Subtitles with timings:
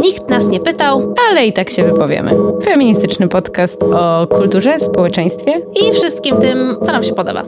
[0.00, 2.32] Nikt nas nie pytał ale i tak się wypowiemy.
[2.64, 7.44] Feministyczny podcast o kulturze, społeczeństwie i wszystkim tym, co nam się podoba.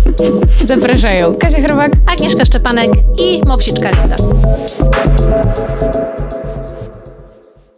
[0.64, 2.90] Zapraszają Kasia Chrobak, Agnieszka Szczepanek
[3.22, 4.16] i Mopsiczka Linda.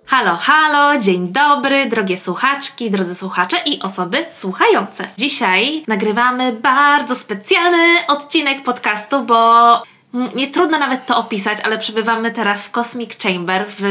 [0.06, 5.08] Halo, halo, dzień dobry, drogie słuchaczki, drodzy słuchacze i osoby słuchające.
[5.18, 9.36] Dzisiaj nagrywamy bardzo specjalny odcinek podcastu, bo
[10.35, 13.83] nie trudno nawet to opisać, ale przebywamy teraz w Cosmic Chamber, w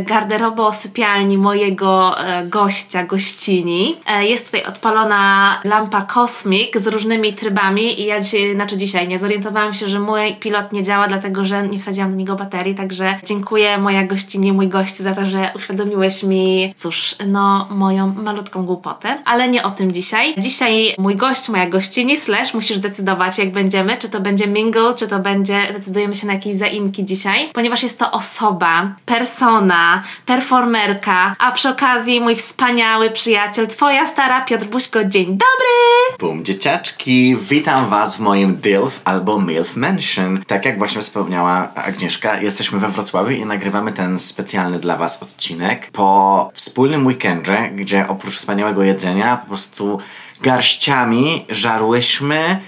[0.00, 3.96] garderobo sypialni mojego e, gościa, gościni.
[4.06, 9.18] E, jest tutaj odpalona lampa Cosmic z różnymi trybami i ja dzisiaj, znaczy dzisiaj nie
[9.18, 13.18] zorientowałam się, że mój pilot nie działa, dlatego że nie wsadziłam do niego baterii, także
[13.24, 19.18] dziękuję moja gościni, mój gość za to, że uświadomiłeś mi, cóż, no moją malutką głupotę,
[19.24, 20.34] ale nie o tym dzisiaj.
[20.38, 25.08] Dzisiaj mój gość, moja gościni, slash, musisz decydować jak będziemy, czy to będzie mingle, czy
[25.08, 31.52] to będzie decydujemy się na jakieś zaimki dzisiaj, ponieważ jest to osoba, persona, performerka, a
[31.52, 35.04] przy okazji mój wspaniały przyjaciel, twoja stara Piotr Buźko.
[35.04, 36.18] Dzień dobry!
[36.18, 40.44] Bum, dzieciaczki, witam was w moim DILF albo MILF Mansion.
[40.46, 45.90] Tak jak właśnie wspomniała Agnieszka, jesteśmy we Wrocławiu i nagrywamy ten specjalny dla was odcinek
[45.90, 49.98] po wspólnym weekendzie, gdzie oprócz wspaniałego jedzenia po prostu
[50.42, 52.60] garściami żarłyśmy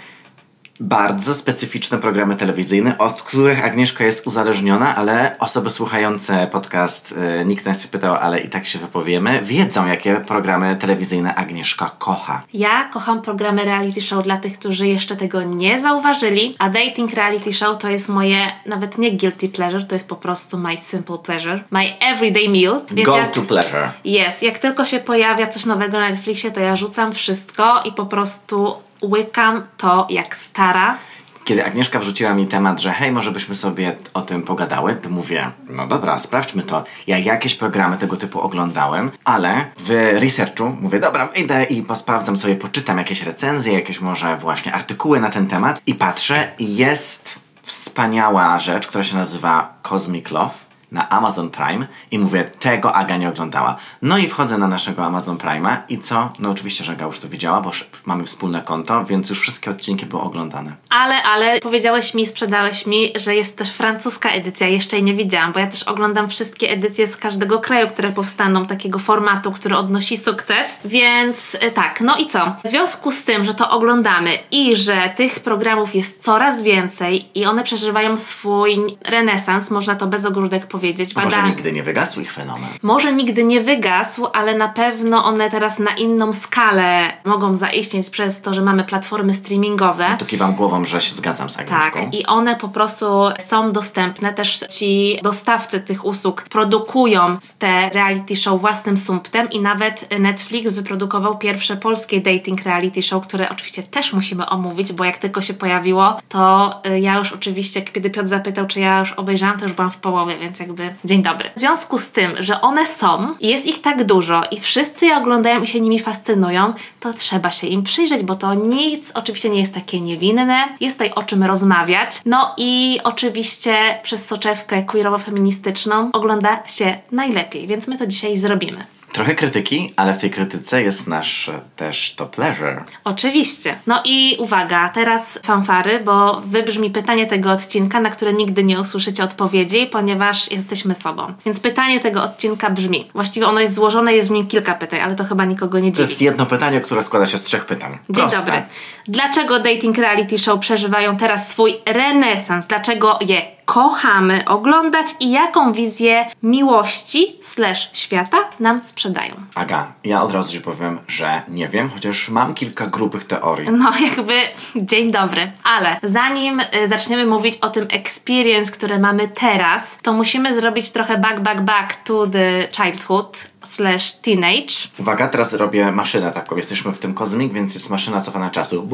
[0.80, 7.66] bardzo specyficzne programy telewizyjne, od których Agnieszka jest uzależniona, ale osoby słuchające podcast y, Nikt
[7.66, 12.42] nas nie pytał, ale i tak się wypowiemy, wiedzą, jakie programy telewizyjne Agnieszka kocha.
[12.54, 17.52] Ja kocham programy reality show dla tych, którzy jeszcze tego nie zauważyli, a dating reality
[17.52, 21.64] show to jest moje nawet nie guilty pleasure, to jest po prostu my simple pleasure,
[21.70, 22.80] my everyday meal.
[23.04, 23.90] Go jak, to pleasure.
[24.04, 24.42] Jest.
[24.42, 28.85] Jak tylko się pojawia coś nowego na Netflixie, to ja rzucam wszystko i po prostu
[29.02, 30.98] łykam to jak stara.
[31.44, 35.50] Kiedy Agnieszka wrzuciła mi temat, że hej, może byśmy sobie o tym pogadały, to mówię,
[35.68, 36.84] no dobra, sprawdźmy to.
[37.06, 42.56] Ja jakieś programy tego typu oglądałem, ale w researchu mówię, dobra, wyjdę i posprawdzam sobie,
[42.56, 48.58] poczytam jakieś recenzje, jakieś może właśnie artykuły na ten temat i patrzę i jest wspaniała
[48.58, 53.76] rzecz, która się nazywa Cosmic Love na Amazon Prime i mówię, tego Aga nie oglądała.
[54.02, 56.32] No i wchodzę na naszego Amazon Prime'a i co?
[56.38, 57.70] No oczywiście, że Aga już to widziała, bo
[58.04, 60.72] mamy wspólne konto, więc już wszystkie odcinki były oglądane.
[60.90, 65.52] Ale, ale powiedziałeś mi, sprzedałeś mi, że jest też francuska edycja, jeszcze jej nie widziałam,
[65.52, 70.16] bo ja też oglądam wszystkie edycje z każdego kraju, które powstaną, takiego formatu, który odnosi
[70.16, 72.56] sukces, więc y, tak, no i co?
[72.64, 77.46] W związku z tym, że to oglądamy i że tych programów jest coraz więcej i
[77.46, 81.14] one przeżywają swój renesans, można to bez ogródek powiedzieć, powiedzieć.
[81.14, 81.26] Bada...
[81.26, 82.68] Może nigdy nie wygasł ich fenomen.
[82.82, 88.40] Może nigdy nie wygasł, ale na pewno one teraz na inną skalę mogą zaistnieć przez
[88.40, 90.08] to, że mamy platformy streamingowe.
[90.10, 92.00] No to kiwam głową, że się zgadzam z Agnieszką.
[92.00, 93.06] Tak, i one po prostu
[93.38, 94.32] są dostępne.
[94.32, 101.38] Też ci dostawcy tych usług produkują te reality show własnym sumptem i nawet Netflix wyprodukował
[101.38, 106.20] pierwsze polskie dating reality show, które oczywiście też musimy omówić, bo jak tylko się pojawiło,
[106.28, 109.90] to y, ja już oczywiście, kiedy Piotr zapytał, czy ja już obejrzałam, to już byłam
[109.90, 111.50] w połowie, więc jakby dzień dobry.
[111.56, 115.16] W związku z tym, że one są i jest ich tak dużo i wszyscy je
[115.16, 119.60] oglądają i się nimi fascynują, to trzeba się im przyjrzeć, bo to nic oczywiście nie
[119.60, 122.20] jest takie niewinne, jest tutaj o czym rozmawiać.
[122.24, 128.95] No i oczywiście przez soczewkę queerowo-feministyczną ogląda się najlepiej, więc my to dzisiaj zrobimy.
[129.12, 132.84] Trochę krytyki, ale w tej krytyce jest nasz też to pleasure.
[133.04, 133.78] Oczywiście.
[133.86, 139.24] No i uwaga, teraz fanfary, bo wybrzmi pytanie tego odcinka, na które nigdy nie usłyszycie
[139.24, 141.34] odpowiedzi, ponieważ jesteśmy sobą.
[141.46, 143.08] Więc pytanie tego odcinka brzmi.
[143.14, 146.04] Właściwie ono jest złożone, jest w nim kilka pytań, ale to chyba nikogo nie dziwi.
[146.04, 147.98] To jest jedno pytanie, które składa się z trzech pytań.
[148.10, 148.38] Dzień Proste.
[148.38, 148.62] dobry.
[149.08, 152.66] Dlaczego dating reality show przeżywają teraz swój renesans?
[152.66, 159.34] Dlaczego je kochamy oglądać i jaką wizję miłości slash świata nam sprzedają.
[159.54, 163.70] Aga, ja od razu ci powiem, że nie wiem, chociaż mam kilka grubych teorii.
[163.70, 164.34] No jakby
[164.76, 170.60] dzień dobry, ale zanim y, zaczniemy mówić o tym experience, które mamy teraz, to musimy
[170.60, 174.74] zrobić trochę back, back, back to the childhood slash teenage.
[174.98, 176.56] Uwaga, teraz robię maszynę taką.
[176.56, 178.88] Jesteśmy w tym kozmik, więc jest maszyna cofana czasu.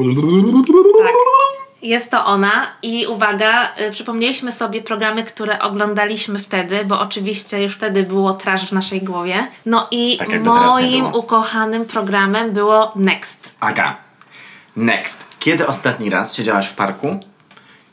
[0.97, 1.62] Tak.
[1.83, 7.75] Jest to ona i uwaga, y, przypomnieliśmy sobie programy, które oglądaliśmy wtedy, bo oczywiście już
[7.75, 9.47] wtedy było trash w naszej głowie.
[9.65, 13.51] No i tak moim ukochanym programem było Next.
[13.59, 13.95] Aga,
[14.75, 15.23] Next.
[15.39, 17.19] Kiedy ostatni raz siedziałaś w parku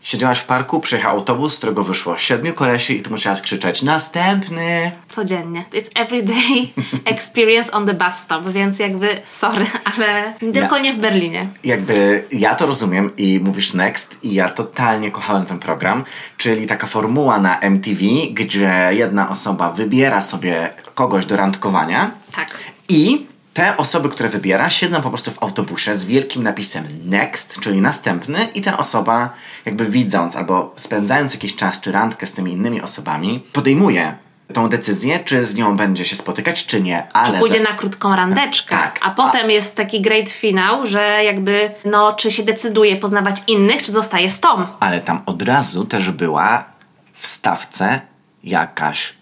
[0.02, 4.90] Siedziałaś w parku, przyjechał autobus, z którego wyszło siedmiu kolesi i ty musiałaś krzyczeć następny.
[5.08, 5.64] Codziennie.
[5.72, 6.68] It's everyday
[7.14, 11.48] experience on the bus stop, więc jakby sorry, ale tylko nie w Berlinie.
[11.64, 16.04] Jakby ja to rozumiem i mówisz next i ja totalnie kochałem ten program,
[16.36, 18.00] czyli taka formuła na MTV,
[18.30, 22.58] gdzie jedna osoba wybiera sobie kogoś do randkowania Tak.
[22.88, 27.80] i te osoby, które wybiera, siedzą po prostu w autobusie z wielkim napisem next, czyli
[27.80, 29.30] następny i ta osoba
[29.64, 34.14] jakby widząc albo spędzając jakiś czas czy randkę z tymi innymi osobami, podejmuje
[34.54, 37.38] tą decyzję, czy z nią będzie się spotykać, czy nie, ale...
[37.38, 38.98] Pójdzie za- na krótką randeczkę, Tak.
[39.02, 43.92] a potem jest taki great finał, że jakby, no, czy się decyduje poznawać innych, czy
[43.92, 44.48] zostaje z tą.
[44.80, 46.64] Ale tam od razu też była
[47.12, 48.00] w stawce
[48.44, 49.14] jakaś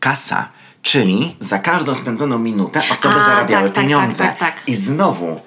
[0.00, 0.48] kasa.
[0.82, 4.24] Czyli za każdą spędzoną minutę osoby A, zarabiały tak, tak, pieniądze.
[4.24, 4.68] tak, tak, tak.
[4.68, 5.40] I znowu,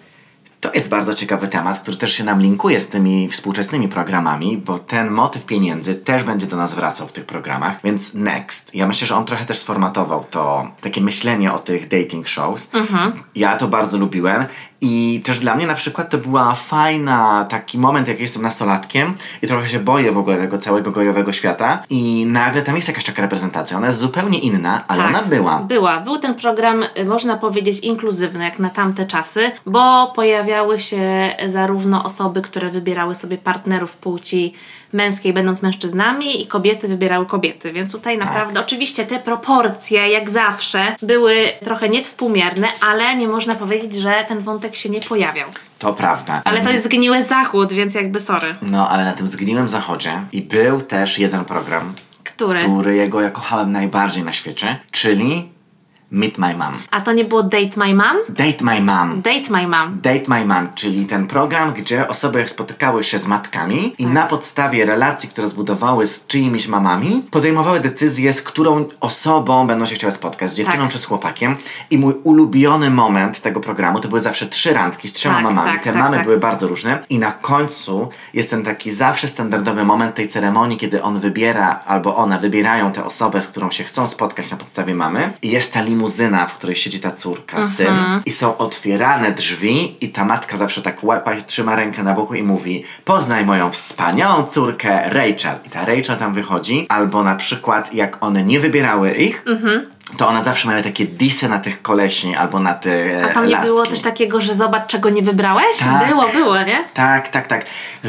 [0.63, 4.79] to jest bardzo ciekawy temat, który też się nam linkuje z tymi współczesnymi programami, bo
[4.79, 7.79] ten motyw pieniędzy też będzie do nas wracał w tych programach.
[7.83, 12.27] Więc Next, ja myślę, że on trochę też sformatował to takie myślenie o tych dating
[12.27, 12.69] shows.
[12.73, 13.13] Mhm.
[13.35, 14.45] Ja to bardzo lubiłem.
[14.85, 19.47] I też dla mnie na przykład to była fajna taki moment, jak jestem nastolatkiem i
[19.47, 23.21] trochę się boję w ogóle tego całego gojowego świata i nagle tam jest jakaś taka
[23.21, 23.77] reprezentacja.
[23.77, 25.59] Ona jest zupełnie inna, ale ona była.
[25.59, 25.99] Była.
[25.99, 32.03] Był ten program, y, można powiedzieć, inkluzywny, jak na tamte czasy, bo pojawiały się zarówno
[32.03, 34.53] osoby, które wybierały sobie partnerów płci
[34.93, 37.73] męskiej, będąc mężczyznami, i kobiety wybierały kobiety.
[37.73, 38.27] Więc tutaj Tak.
[38.27, 44.41] naprawdę, oczywiście, te proporcje, jak zawsze, były trochę niewspółmierne, ale nie można powiedzieć, że ten
[44.41, 45.49] wątek się nie pojawiał.
[45.79, 46.41] To prawda.
[46.45, 48.55] Ale to jest zgniły zachód, więc jakby sorry.
[48.61, 51.93] No, ale na tym zgniłym zachodzie i był też jeden program,
[52.23, 52.59] Który?
[52.59, 55.49] którego ja kochałem najbardziej na świecie, czyli
[56.13, 56.73] Meet My Mom.
[56.91, 58.17] A to nie było Date My Mom?
[58.29, 59.21] Date My Mom.
[59.21, 59.99] Date My Mom.
[60.01, 64.85] Date My Mom, czyli ten program, gdzie osoby spotykały się z matkami i na podstawie
[64.85, 70.51] relacji, które zbudowały z czyimiś mamami, podejmowały decyzję, z którą osobą będą się chciały spotkać,
[70.51, 70.91] z dziewczyną Tak.
[70.91, 71.55] czy z chłopakiem.
[71.89, 75.71] I mój ulubiony moment tego programu to były zawsze trzy randki z trzema Tak, mamami.
[75.71, 76.25] tak, Te tak, mamy tak.
[76.25, 77.03] były bardzo różne.
[77.09, 82.15] I na końcu jest ten taki zawsze standardowy moment tej ceremonii, kiedy on wybiera albo
[82.15, 85.33] one wybierają tę osobę, z którą się chcą spotkać na podstawie mamy.
[85.41, 86.02] I jest ta limuzyna,
[86.47, 87.73] w której siedzi ta córka, Mhm.
[87.73, 87.95] syn.
[88.25, 92.43] I są otwierane drzwi i ta matka zawsze tak łapa, trzyma rękę na boku i
[92.43, 95.55] mówi poznaj moją wspaniałą córkę Rachel.
[95.65, 96.85] I ta Rachel tam wychodzi.
[96.89, 99.83] Albo na przykład jak one nie wybierały ich, Mhm.
[100.17, 103.57] to one zawsze mają takie disy na tych kolesi albo na te A tam nie
[103.57, 105.77] było też takiego, że zobacz, czego nie wybrałeś?
[105.79, 106.07] Tak.
[106.07, 106.83] Było, było, nie?
[106.93, 107.65] Tak, tak, tak.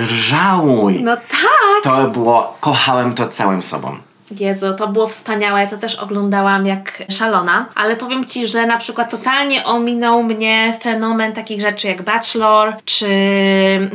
[0.07, 1.03] Żałuj.
[1.03, 1.83] No tak!
[1.83, 3.99] To było, kochałem to całym sobą.
[4.41, 5.61] Jezu, to było wspaniałe.
[5.61, 7.67] Ja to też oglądałam jak szalona.
[7.75, 13.09] Ale powiem Ci, że na przykład totalnie ominął mnie fenomen takich rzeczy jak Bachelor, czy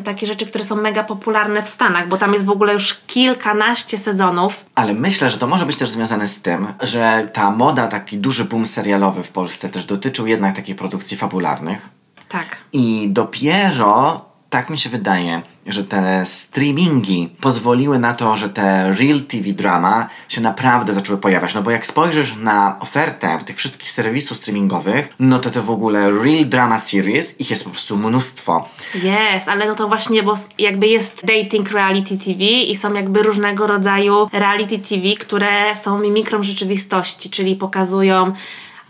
[0.03, 3.97] takie rzeczy, które są mega popularne w Stanach, bo tam jest w ogóle już kilkanaście
[3.97, 4.65] sezonów.
[4.75, 8.45] Ale myślę, że to może być też związane z tym, że ta moda, taki duży
[8.45, 11.89] boom serialowy w Polsce też dotyczył jednak takich produkcji fabularnych.
[12.30, 12.57] Tak.
[12.74, 19.22] I dopiero, tak mi się wydaje, że te streamingi pozwoliły na to, że te real
[19.22, 21.56] TV drama się naprawdę zaczęły pojawiać.
[21.56, 26.12] No bo jak spojrzysz na ofertę tych wszystkich serwisów streamingowych, no to to w ogóle
[26.12, 28.69] real drama series, ich jest po prostu mnóstwo.
[29.04, 33.68] Jest, ale no to właśnie, bo jakby jest dating reality TV i są jakby różnego
[33.68, 38.34] rodzaju reality TV, które są mimikrą rzeczywistości, czyli pokazują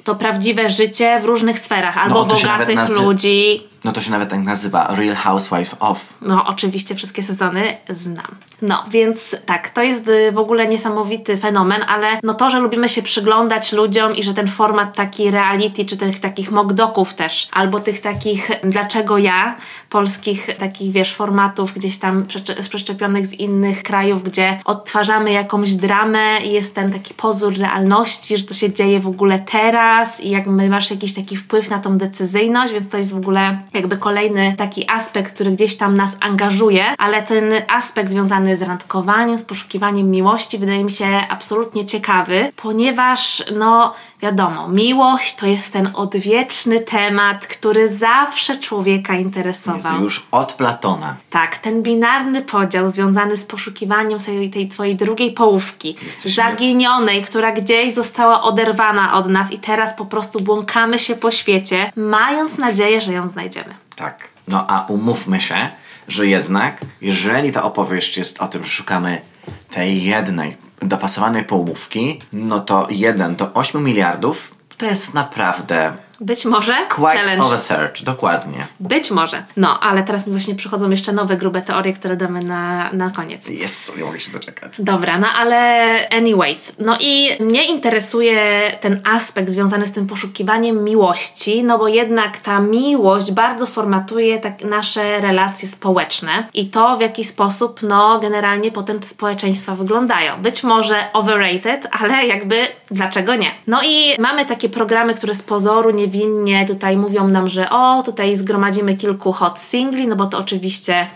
[0.03, 4.01] to prawdziwe życie w różnych sferach, albo to się nawet bogatych nazy- ludzi, No to
[4.01, 6.13] się nawet tak nazywa Real Housewife of.
[6.21, 8.35] No, oczywiście wszystkie sezony znam.
[8.61, 12.89] No, więc tak, to jest y, w ogóle niesamowity fenomen, ale no to, że lubimy
[12.89, 17.79] się przyglądać ludziom i że ten format taki reality, czy tych takich mockdoków też, albo
[17.79, 19.55] tych takich dlaczego ja,
[19.89, 22.25] polskich takich, wiesz, formatów gdzieś tam
[22.69, 28.43] przeszczepionych z innych krajów, gdzie odtwarzamy jakąś dramę i jest ten taki pozór realności, że
[28.43, 32.73] to się dzieje w ogóle teraz i jakby masz jakiś taki wpływ na tą decyzyjność,
[32.73, 37.23] więc to jest w ogóle jakby kolejny taki aspekt, który gdzieś tam nas angażuje, ale
[37.23, 43.93] ten aspekt związany z randkowaniem, z poszukiwaniem miłości wydaje mi się absolutnie ciekawy, ponieważ no
[44.21, 50.01] wiadomo, miłość to jest ten odwieczny temat, który zawsze człowieka Jest interesował.
[50.01, 51.15] już od Platona.
[51.29, 57.51] Tak, ten binarny podział związany z poszukiwaniem sobie tej twojej drugiej połówki, Jesteśmy- zaginionej, która
[57.51, 63.01] gdzieś została oderwana od nas i teraz po prostu błąkamy się po świecie, mając nadzieję,
[63.01, 63.68] że ją znajdziemy.
[63.99, 64.29] Tak.
[64.47, 65.69] No a umówmy się,
[66.07, 69.21] że jednak, jeżeli ta opowieść jest o tym, że szukamy
[69.69, 76.73] tej jednej dopasowanej połówki, no to jeden do 8 miliardów to jest naprawdę Być może
[76.89, 77.45] Quite challenge.
[77.45, 78.67] of a search, dokładnie.
[78.79, 79.43] Być może.
[79.57, 83.47] No, ale teraz mi właśnie przychodzą jeszcze nowe grube teorie, które damy na, na koniec.
[83.47, 84.73] Jest, nie mogę się doczekać.
[84.79, 86.73] Dobra, no ale anyways.
[86.79, 92.59] No i mnie interesuje ten aspekt związany z tym poszukiwaniem miłości, no bo jednak ta
[92.59, 98.99] miłość bardzo formatuje tak nasze relacje społeczne i to w jaki sposób, no generalnie potem
[98.99, 100.41] te społeczeństwa wyglądają.
[100.41, 103.51] Być może overrated, ale jakby dlaczego nie?
[103.67, 108.35] No i mamy takie programy, które z pozoru niewinnie tutaj mówią nam, że o, tutaj
[108.35, 111.07] zgromadzimy kilku hot singli, no bo to oczywiście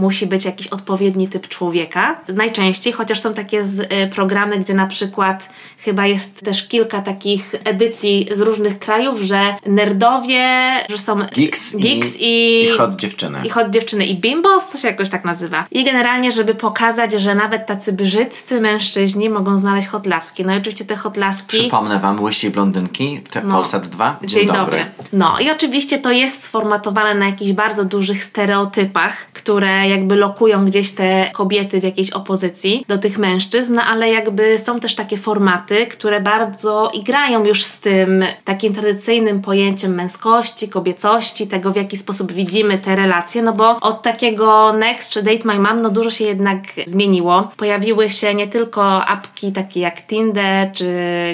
[0.00, 2.20] musi być jakiś odpowiedni typ człowieka.
[2.28, 7.54] Najczęściej, chociaż są takie z, y, programy, gdzie na przykład chyba jest też kilka takich
[7.64, 13.38] edycji z różnych krajów, że nerdowie, że są Geeks, geeks i, i, i hot dziewczyny.
[13.44, 15.66] i hot dziewczyny i bimbos, się jakoś tak nazywa.
[15.70, 20.44] I generalnie, żeby pokazać, że nawet tacy brzydcy mężczyźni mogą znaleźć hotlaski.
[20.44, 21.58] No i oczywiście te hotlaski...
[21.58, 23.54] Przypomnę wam, łysi blondynki, te No.
[23.54, 24.18] Polsat 2.
[24.24, 24.86] Dzień, dobry.
[25.12, 30.92] No i oczywiście to jest sformatowane na jakichś bardzo dużych stereotypach, które jakby lokują gdzieś
[30.92, 35.86] te kobiety w jakiejś opozycji do tych mężczyzn, no ale jakby są też takie formaty,
[35.86, 42.32] które bardzo igrają już z tym takim tradycyjnym pojęciem męskości, kobiecości, tego w jaki sposób
[42.32, 46.24] widzimy te relacje, no bo od takiego Next czy Date My Mom, no dużo się
[46.24, 47.50] jednak zmieniło.
[47.56, 50.86] Pojawiły się nie tylko apki takie jak Tinder czy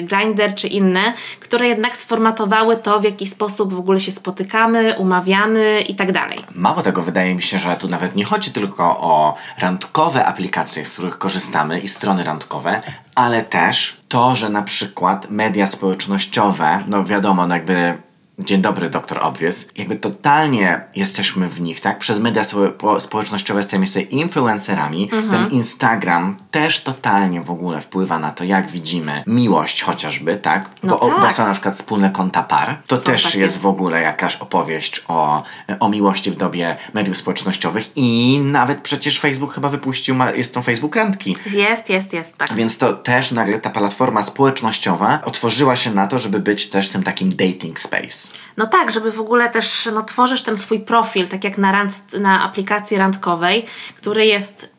[0.03, 5.81] Grindr czy inne, które jednak sformatowały to, w jaki sposób w ogóle się spotykamy, umawiamy
[5.87, 6.37] i tak dalej.
[6.55, 10.93] Mało tego, wydaje mi się, że tu nawet nie chodzi tylko o randkowe aplikacje, z
[10.93, 12.81] których korzystamy i strony randkowe,
[13.15, 17.97] ale też to, że na przykład media społecznościowe, no wiadomo, no jakby
[18.39, 19.65] Dzień dobry, doktor Obvious.
[19.77, 21.99] Jakby totalnie jesteśmy w nich, tak?
[21.99, 25.09] Przez media spo- po- społecznościowe stajemy się influencerami.
[25.09, 30.69] Ten Instagram też totalnie w ogóle wpływa na to, jak widzimy miłość chociażby, tak?
[30.83, 31.21] No bo, tak.
[31.21, 32.81] bo są na przykład wspólne konta par.
[32.87, 33.39] To Są też takie.
[33.39, 35.43] jest w ogóle jakaś opowieść o,
[35.79, 40.61] o miłości w dobie mediów społecznościowych i nawet przecież Facebook chyba wypuścił, ma, jest tą
[40.61, 41.35] Facebook randki.
[41.51, 42.53] Jest, jest, jest, tak.
[42.53, 47.03] Więc to też nagle ta platforma społecznościowa otworzyła się na to, żeby być też tym
[47.03, 48.26] takim dating space.
[48.57, 52.13] No tak, żeby w ogóle też no, tworzysz ten swój profil, tak jak na, rand,
[52.19, 53.65] na aplikacji randkowej,
[53.95, 54.76] który jest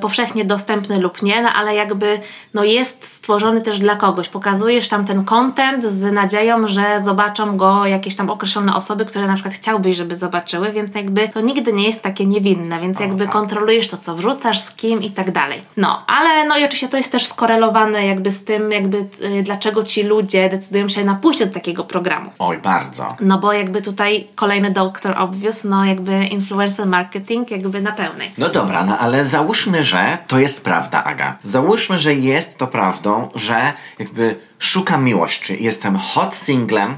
[0.00, 2.20] powszechnie dostępny lub nie, no, ale jakby
[2.54, 4.28] no, jest stworzony też dla kogoś.
[4.28, 9.34] Pokazujesz tam ten content z nadzieją, że zobaczą go jakieś tam określone osoby, które na
[9.34, 13.32] przykład chciałbyś, żeby zobaczyły, więc jakby to nigdy nie jest takie niewinne, więc jakby tak.
[13.32, 15.62] kontrolujesz to, co wrzucasz, z kim i tak dalej.
[15.76, 18.98] No, ale no i oczywiście to jest też skorelowane jakby z tym, jakby
[19.38, 22.30] y, dlaczego ci ludzie decydują się na pójście do takiego programu.
[22.38, 23.16] Oj, bardzo.
[23.20, 25.14] No bo jakby tutaj kolejny Dr.
[25.18, 28.30] Obvious, no jakby influencer marketing jakby na pełnej.
[28.38, 31.36] No dobra, no ale załóżmy, że to jest prawda, Aga.
[31.42, 35.64] Załóżmy, że jest to prawdą, że jakby szukam miłości.
[35.64, 36.96] Jestem hot singlem.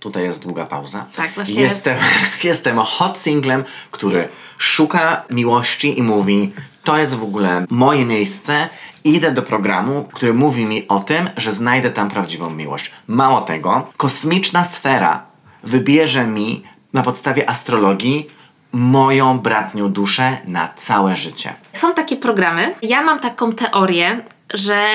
[0.00, 1.06] Tutaj jest długa pauza.
[1.16, 1.96] Tak, właśnie jestem,
[2.42, 6.52] jestem hot singlem, który szuka miłości i mówi:
[6.84, 8.68] To jest w ogóle moje miejsce.
[9.04, 12.92] Idę do programu, który mówi mi o tym, że znajdę tam prawdziwą miłość.
[13.06, 15.22] Mało tego, kosmiczna sfera
[15.64, 16.62] wybierze mi
[16.92, 18.28] na podstawie astrologii
[18.72, 21.54] moją bratnią duszę na całe życie.
[21.72, 22.74] Są takie programy.
[22.82, 24.20] Ja mam taką teorię,
[24.54, 24.86] że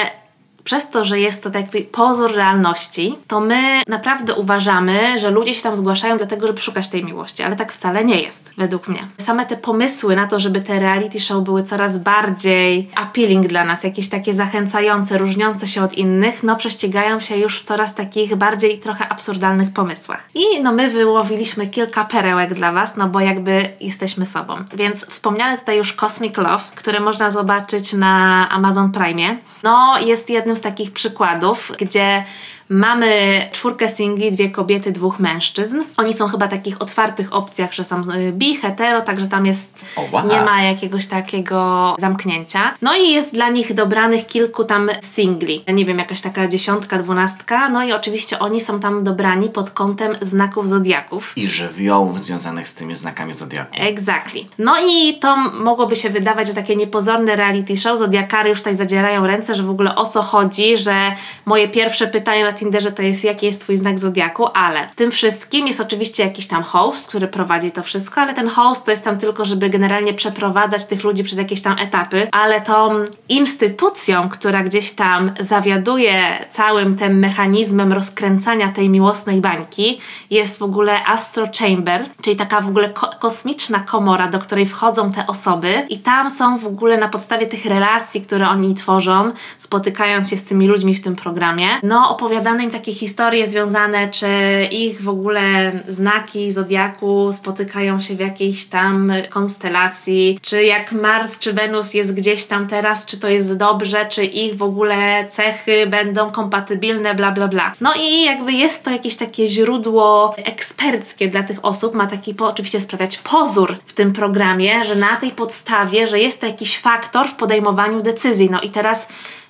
[0.65, 5.53] przez to, że jest to tak jakby pozór realności, to my naprawdę uważamy, że ludzie
[5.53, 8.87] się tam zgłaszają do tego, żeby szukać tej miłości, ale tak wcale nie jest, według
[8.87, 8.99] mnie.
[9.17, 13.83] Same te pomysły na to, żeby te reality show były coraz bardziej appealing dla nas,
[13.83, 18.79] jakieś takie zachęcające, różniące się od innych, no prześcigają się już w coraz takich bardziej
[18.79, 20.29] trochę absurdalnych pomysłach.
[20.33, 24.55] I no my wyłowiliśmy kilka perełek dla Was, no bo jakby jesteśmy sobą.
[24.75, 30.54] Więc wspomniany tutaj już Cosmic Love, które można zobaczyć na Amazon Prime, no jest jednym
[30.55, 32.23] z takich przykładów, gdzie
[32.69, 35.81] Mamy czwórkę singli, dwie kobiety, dwóch mężczyzn.
[35.97, 40.01] Oni są chyba takich otwartych opcjach, że są y, bi, hetero, także tam jest, O,
[40.11, 40.27] wow.
[40.27, 42.73] nie ma jakiegoś takiego zamknięcia.
[42.81, 45.63] No i jest dla nich dobranych kilku tam singli.
[45.73, 47.69] Nie wiem, jakaś taka dziesiątka, dwunastka.
[47.69, 51.33] No i oczywiście oni są tam dobrani pod kątem znaków zodiaków.
[51.37, 53.75] I żywiołów związanych z tymi znakami zodiaku.
[53.79, 54.45] Exactly.
[54.59, 59.27] No i to mogłoby się wydawać, że takie niepozorne reality show, zodiakary już tutaj zadzierają
[59.27, 61.11] ręce, że w ogóle o co chodzi, że
[61.45, 65.11] moje pierwsze pytanie na Tinderze to jest jaki jest twój znak zodiaku, ale w tym
[65.11, 69.03] wszystkim jest oczywiście jakiś tam host, który prowadzi to wszystko, ale ten host to jest
[69.03, 72.89] tam tylko, żeby generalnie przeprowadzać tych ludzi przez jakieś tam etapy, ale tą
[73.29, 81.05] instytucją, która gdzieś tam zawiaduje całym tym mechanizmem rozkręcania tej miłosnej bańki jest w ogóle
[81.05, 85.99] Astro Chamber, czyli taka w ogóle ko- kosmiczna komora, do której wchodzą te osoby i
[85.99, 90.67] tam są w ogóle na podstawie tych relacji, które oni tworzą, spotykając się z tymi
[90.67, 94.27] ludźmi w tym programie, no opowiadają opowiadane im takie historie związane, czy
[94.71, 101.53] ich w ogóle znaki zodiaku spotykają się w jakiejś tam konstelacji, czy jak Mars czy
[101.53, 106.31] Wenus jest gdzieś tam teraz, czy to jest dobrze, czy ich w ogóle cechy będą
[106.31, 107.73] kompatybilne, bla bla bla.
[107.81, 112.47] No i jakby jest to jakieś takie źródło eksperckie dla tych osób, ma taki po,
[112.47, 117.27] oczywiście sprawiać pozór w tym programie, że na tej podstawie, że jest to jakiś faktor
[117.27, 118.49] w podejmowaniu decyzji.
[118.51, 119.07] No i teraz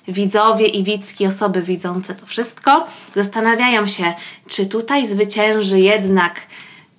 [0.08, 2.86] widzowie i widzki, osoby widzące to wszystko,
[3.16, 4.14] zastanawiają się,
[4.48, 6.40] czy tutaj zwycięży jednak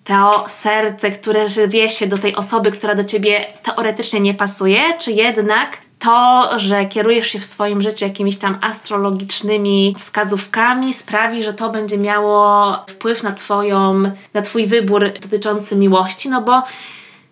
[0.03, 5.11] to serce, które rwie się do tej osoby, która do ciebie teoretycznie nie pasuje, czy
[5.11, 11.69] jednak to, że kierujesz się w swoim życiu jakimiś tam astrologicznymi wskazówkami, sprawi, że to
[11.69, 14.01] będzie miało wpływ na, twoją,
[14.33, 16.63] na Twój wybór dotyczący miłości, no bo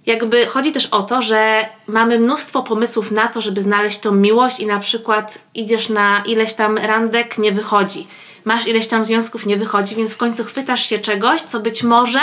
[0.06, 4.60] jakby chodzi też o to, że mamy mnóstwo pomysłów na to, żeby znaleźć tą miłość
[4.60, 8.08] i na przykład idziesz na ileś tam randek, nie wychodzi.
[8.46, 12.20] Masz ileś tam związków, nie wychodzi, więc w końcu chwytasz się czegoś, co być może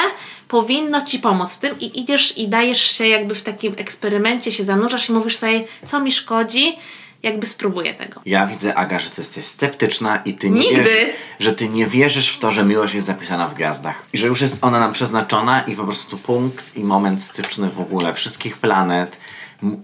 [0.48, 4.64] powinno ci pomóc w tym i idziesz i dajesz się jakby w takim eksperymencie, się
[4.64, 6.76] zanurzasz i mówisz sobie, co mi szkodzi,
[7.22, 8.20] jakby spróbuję tego.
[8.26, 10.76] Ja widzę, Aga, że ty jesteś sceptyczna i ty nie Nigdy.
[10.84, 11.06] wierzysz,
[11.40, 14.02] że ty nie wierzysz w to, że miłość jest zapisana w gwiazdach.
[14.12, 17.80] I że już jest ona nam przeznaczona i po prostu punkt i moment styczny w
[17.80, 19.16] ogóle wszystkich planet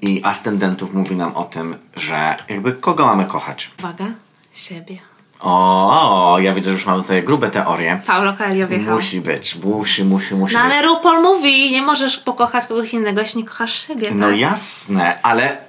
[0.03, 3.71] i ascendentów mówi nam o tym, że jakby kogo mamy kochać.
[3.79, 4.07] Uwaga,
[4.53, 4.99] siebie.
[5.41, 8.01] O, ja widzę, że już mamy tutaj grube teorie.
[8.07, 8.95] Paulo Coelho wjechał.
[8.95, 10.73] Musi być, musi, musi, musi No być.
[10.73, 14.11] ale RuPaul mówi, nie możesz pokochać kogoś innego, jeśli nie kochasz siebie.
[14.15, 14.39] No tak?
[14.39, 15.68] jasne, ale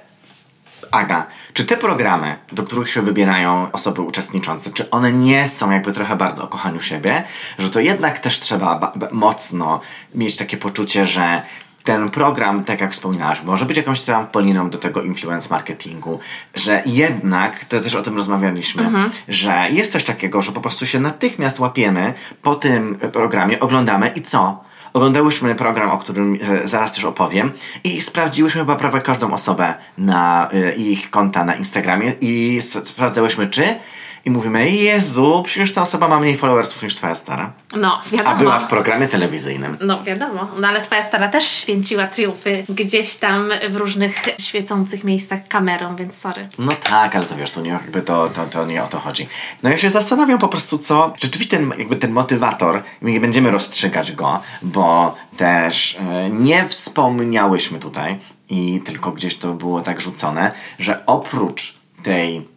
[0.90, 5.92] Aga, czy te programy, do których się wybierają osoby uczestniczące, czy one nie są jakby
[5.92, 7.22] trochę bardzo o kochaniu siebie,
[7.58, 9.80] że to jednak też trzeba ba- ba- mocno
[10.14, 11.42] mieć takie poczucie, że
[11.84, 16.20] ten program, tak jak wspominałaś, może być jakąś trampoliną do tego influence marketingu,
[16.54, 18.82] że jednak, to też o tym rozmawialiśmy,
[19.28, 24.22] że jest coś takiego, że po prostu się natychmiast łapiemy po tym programie, oglądamy i
[24.22, 24.64] co?
[24.92, 27.52] Oglądałyśmy program, o którym e, zaraz też opowiem
[27.84, 33.76] i sprawdziłyśmy chyba prawie każdą osobę na e, ich konta na Instagramie i sprawdzałyśmy czy
[34.24, 37.52] i mówimy, Jezu, przecież ta osoba ma mniej followersów niż twoja stara.
[37.76, 38.30] No, wiadomo.
[38.30, 39.76] A była w programie telewizyjnym.
[39.80, 45.48] No wiadomo, no ale twoja stara też święciła triumfy gdzieś tam w różnych świecących miejscach
[45.48, 46.48] kamerą, więc sorry.
[46.58, 49.28] No tak, ale to wiesz, to nie, jakby to, to, to nie o to chodzi.
[49.62, 53.50] No ja się zastanawiam po prostu, co rzeczywiście ten, jakby ten motywator, my nie będziemy
[53.50, 58.18] rozstrzygać go, bo też e, nie wspomniałyśmy tutaj
[58.50, 62.48] i tylko gdzieś to było tak rzucone, że oprócz tej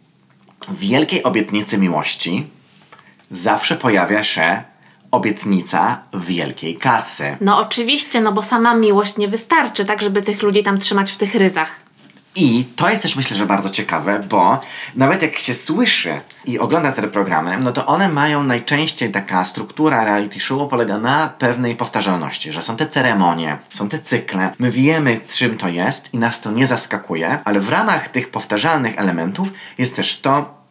[0.68, 2.46] wielkiej obietnicy miłości
[3.30, 4.62] zawsze pojawia się
[5.10, 7.36] obietnica wielkiej kasy.
[7.40, 11.16] No oczywiście, no bo sama miłość nie wystarczy, tak żeby tych ludzi tam trzymać w
[11.16, 11.83] tych ryzach.
[12.36, 14.60] I to jest też myślę, że bardzo ciekawe, bo
[14.94, 20.04] nawet jak się słyszy i ogląda te programy, no to one mają najczęściej taka struktura
[20.04, 25.20] reality show polega na pewnej powtarzalności, że są te ceremonie, są te cykle, my wiemy
[25.28, 29.96] czym to jest i nas to nie zaskakuje, ale w ramach tych powtarzalnych elementów jest
[29.96, 30.63] też to,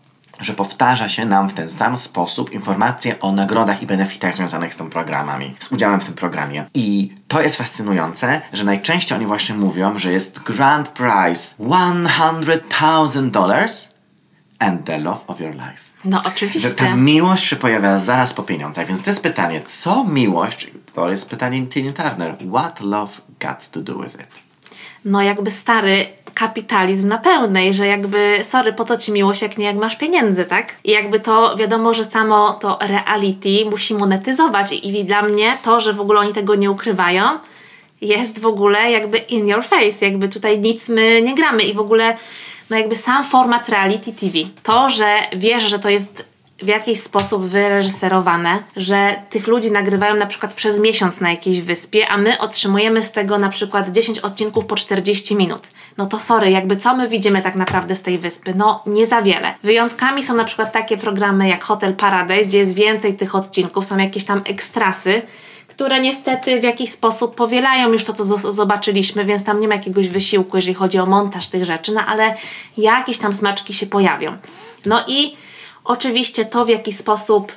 [0.44, 4.78] że powtarza się nam w ten sam sposób informacje o nagrodach i benefitach związanych z
[4.78, 6.66] tym programami, z udziałem w tym programie.
[6.74, 13.88] I to jest fascynujące, że najczęściej oni właśnie mówią, że jest grand prize $100,000
[14.60, 15.94] and the love of your life.
[16.06, 16.70] No Że oczywiście.
[16.70, 21.30] ta miłość się pojawia zaraz po pieniądzach, więc to jest pytanie, co miłość, to jest
[21.30, 24.28] pytanie Tiny Turner, what love got to do with it?
[25.06, 29.66] No jakby stary kapitalizm na pełnej, że jakby sorry, po to ci miłość, jak nie
[29.66, 30.76] jak masz pieniędzy, tak?
[30.84, 34.72] I jakby to wiadomo, że samo to reality musi monetyzować.
[34.72, 37.24] I dla mnie to, że w ogóle oni tego nie ukrywają,
[38.02, 41.64] jest w ogóle jakby in your face, jakby tutaj nic my nie gramy.
[41.64, 42.18] I w ogóle
[42.70, 46.33] no jakby sam format reality TV, to, że wiesz, że to jest
[46.64, 52.08] w jakiś sposób wyreżyserowane, że tych ludzi nagrywają na przykład przez miesiąc na jakiejś wyspie,
[52.08, 55.68] a my otrzymujemy z tego na przykład 10 odcinków po 40 minut.
[55.98, 58.54] No to sorry, jakby co my widzimy tak naprawdę z tej wyspy?
[58.56, 59.54] No nie za wiele.
[59.64, 63.98] Wyjątkami są na przykład takie programy jak Hotel Paradise, gdzie jest więcej tych odcinków, są
[63.98, 65.22] jakieś tam ekstrasy,
[65.68, 69.76] które niestety w jakiś sposób powielają już to, co zo- zobaczyliśmy, więc tam nie ma
[69.76, 72.36] jakiegoś wysiłku, jeżeli chodzi o montaż tych rzeczy, no ale
[72.78, 74.38] jakieś tam smaczki się pojawią.
[74.86, 75.36] No i
[75.84, 77.52] oczywiście to, w jaki sposób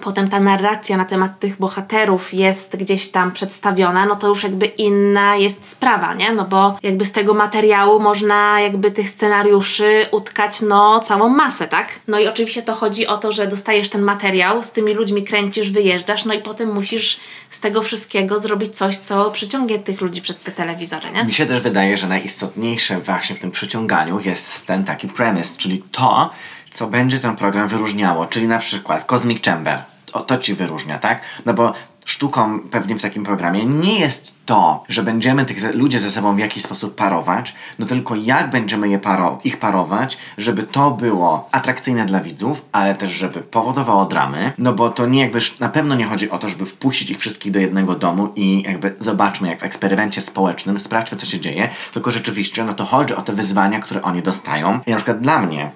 [0.00, 4.66] potem ta narracja na temat tych bohaterów jest gdzieś tam przedstawiona, no to już jakby
[4.66, 6.32] inna jest sprawa, nie?
[6.32, 11.88] No bo jakby z tego materiału można jakby tych scenariuszy utkać no całą masę, tak?
[12.08, 15.70] No i oczywiście to chodzi o to, że dostajesz ten materiał, z tymi ludźmi kręcisz,
[15.70, 20.42] wyjeżdżasz, no i potem musisz z tego wszystkiego zrobić coś, co przyciągnie tych ludzi przed
[20.42, 21.24] te telewizory, nie?
[21.24, 25.82] Mi się też wydaje, że najistotniejsze właśnie w tym przyciąganiu jest ten taki premise, czyli
[25.92, 26.30] to,
[26.70, 31.20] co będzie ten program wyróżniało, czyli na przykład Cosmic Chamber, o, to ci wyróżnia, tak?
[31.46, 31.72] No bo
[32.04, 36.38] sztuką pewnie w takim programie nie jest to, że będziemy tych ludzi ze sobą w
[36.38, 42.04] jakiś sposób parować, no tylko jak będziemy je paro- ich parować, żeby to było atrakcyjne
[42.04, 46.04] dla widzów, ale też żeby powodowało dramy, no bo to nie jakby na pewno nie
[46.04, 49.64] chodzi o to, żeby wpuścić ich wszystkich do jednego domu i jakby zobaczmy jak w
[49.64, 54.02] eksperymencie społecznym, sprawdźmy co się dzieje, tylko rzeczywiście no to chodzi o te wyzwania, które
[54.02, 54.80] oni dostają.
[54.86, 55.70] I na przykład dla mnie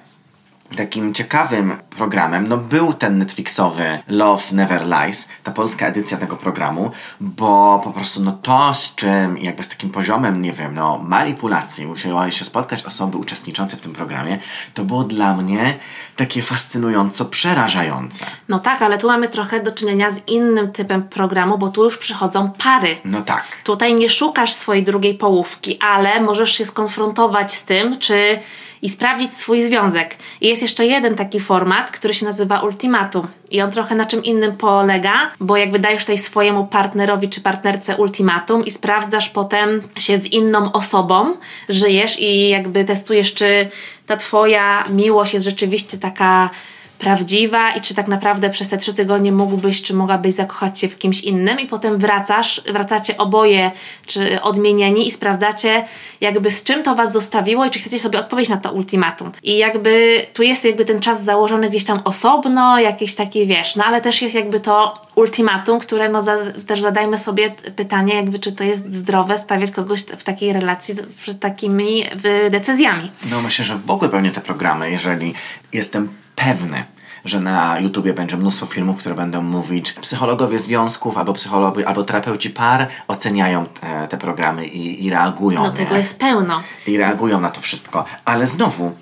[0.76, 6.90] takim ciekawym programem no był ten Netflixowy Love Never Lies, ta polska edycja tego programu,
[7.20, 11.86] bo po prostu no to z czym jakby z takim poziomem, nie wiem, no manipulacji
[11.86, 14.38] musiały się spotkać osoby uczestniczące w tym programie,
[14.74, 15.78] to było dla mnie
[16.16, 18.26] takie fascynująco przerażające.
[18.48, 21.98] No tak, ale tu mamy trochę do czynienia z innym typem programu, bo tu już
[21.98, 22.96] przychodzą pary.
[23.04, 23.44] No tak.
[23.64, 28.38] Tutaj nie szukasz swojej drugiej połówki, ale możesz się skonfrontować z tym, czy
[28.84, 30.16] i sprawdzić swój związek.
[30.40, 33.26] I jest jeszcze jeden taki format, który się nazywa ultimatum.
[33.50, 37.96] I on trochę na czym innym polega, bo jakby dajesz tutaj swojemu partnerowi czy partnerce
[37.96, 41.36] ultimatum i sprawdzasz potem się z inną osobą,
[41.68, 43.68] żyjesz i jakby testujesz, czy
[44.06, 46.50] ta twoja miłość jest rzeczywiście taka
[46.98, 50.98] prawdziwa i czy tak naprawdę przez te trzy tygodnie mógłbyś, czy mogłabyś zakochać się w
[50.98, 53.70] kimś innym i potem wracasz, wracacie oboje,
[54.06, 55.84] czy odmienieni i sprawdzacie
[56.20, 59.32] jakby z czym to was zostawiło i czy chcecie sobie odpowiedzieć na to ultimatum.
[59.42, 63.84] I jakby tu jest jakby ten czas założony gdzieś tam osobno, jakieś takie wiesz, no
[63.84, 68.52] ale też jest jakby to ultimatum, które no za, też zadajmy sobie pytanie jakby czy
[68.52, 72.04] to jest zdrowe stawiać kogoś w takiej relacji przed takimi
[72.50, 73.10] decyzjami.
[73.30, 75.34] No myślę, że w ogóle pewnie te programy, jeżeli
[75.72, 76.84] jestem pewny,
[77.24, 82.50] że na YouTubie będzie mnóstwo filmów, które będą mówić psychologowie związków albo psychologowie, albo terapeuci
[82.50, 85.62] par oceniają te, te programy i, i reagują.
[85.62, 85.76] No nie?
[85.76, 86.62] tego jest pełno.
[86.86, 88.04] I reagują na to wszystko.
[88.24, 88.92] Ale znowu,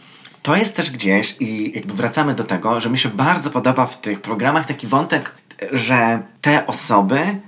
[0.42, 4.00] to jest też gdzieś i jakby wracamy do tego, że mi się bardzo podoba w
[4.00, 5.34] tych programach taki wątek,
[5.72, 7.40] że te osoby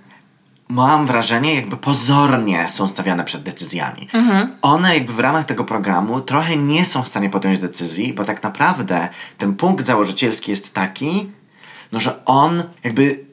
[0.75, 4.09] mam wrażenie, jakby pozornie są stawiane przed decyzjami.
[4.63, 8.43] One jakby w ramach tego programu trochę nie są w stanie podjąć decyzji, bo tak
[8.43, 9.09] naprawdę
[9.39, 11.31] ten punkt założycielski jest taki,
[11.93, 13.25] no że on jakby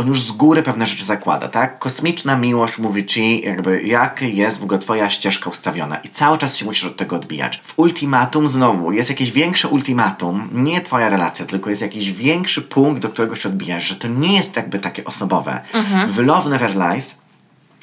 [0.00, 1.78] on już z góry pewne rzeczy zakłada, tak?
[1.78, 6.56] Kosmiczna miłość mówi ci jakby jak jest w ogóle twoja ścieżka ustawiona i cały czas
[6.56, 7.60] się musisz od tego odbijać.
[7.64, 13.02] W ultimatum znowu jest jakieś większe ultimatum, nie twoja relacja, tylko jest jakiś większy punkt,
[13.02, 15.60] do którego się odbijasz, że to nie jest jakby takie osobowe.
[16.08, 17.14] W Love Never Lies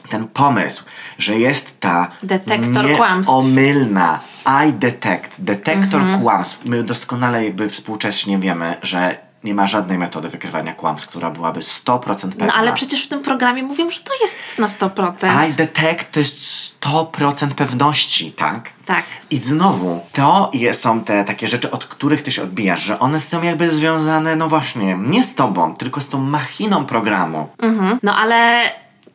[0.10, 0.84] ten pomysł,
[1.18, 2.86] że jest ta Detektor
[3.28, 4.20] omylna
[4.68, 6.66] I detect, detektor kłamstw.
[6.66, 12.00] My doskonale jakby współcześnie wiemy, że nie ma żadnej metody wykrywania kłamstw, która byłaby 100%
[12.00, 12.46] pewna.
[12.46, 15.50] No ale przecież w tym programie mówią, że to jest na 100%.
[15.50, 16.38] I detect to jest
[16.82, 18.70] 100% pewności, tak?
[18.86, 19.04] Tak.
[19.30, 23.44] I znowu, to są te takie rzeczy, od których ty się odbijasz, że one są
[23.44, 27.50] jakby związane, no właśnie, nie z tobą, tylko z tą machiną programu.
[27.58, 28.00] Mhm.
[28.04, 28.62] No ale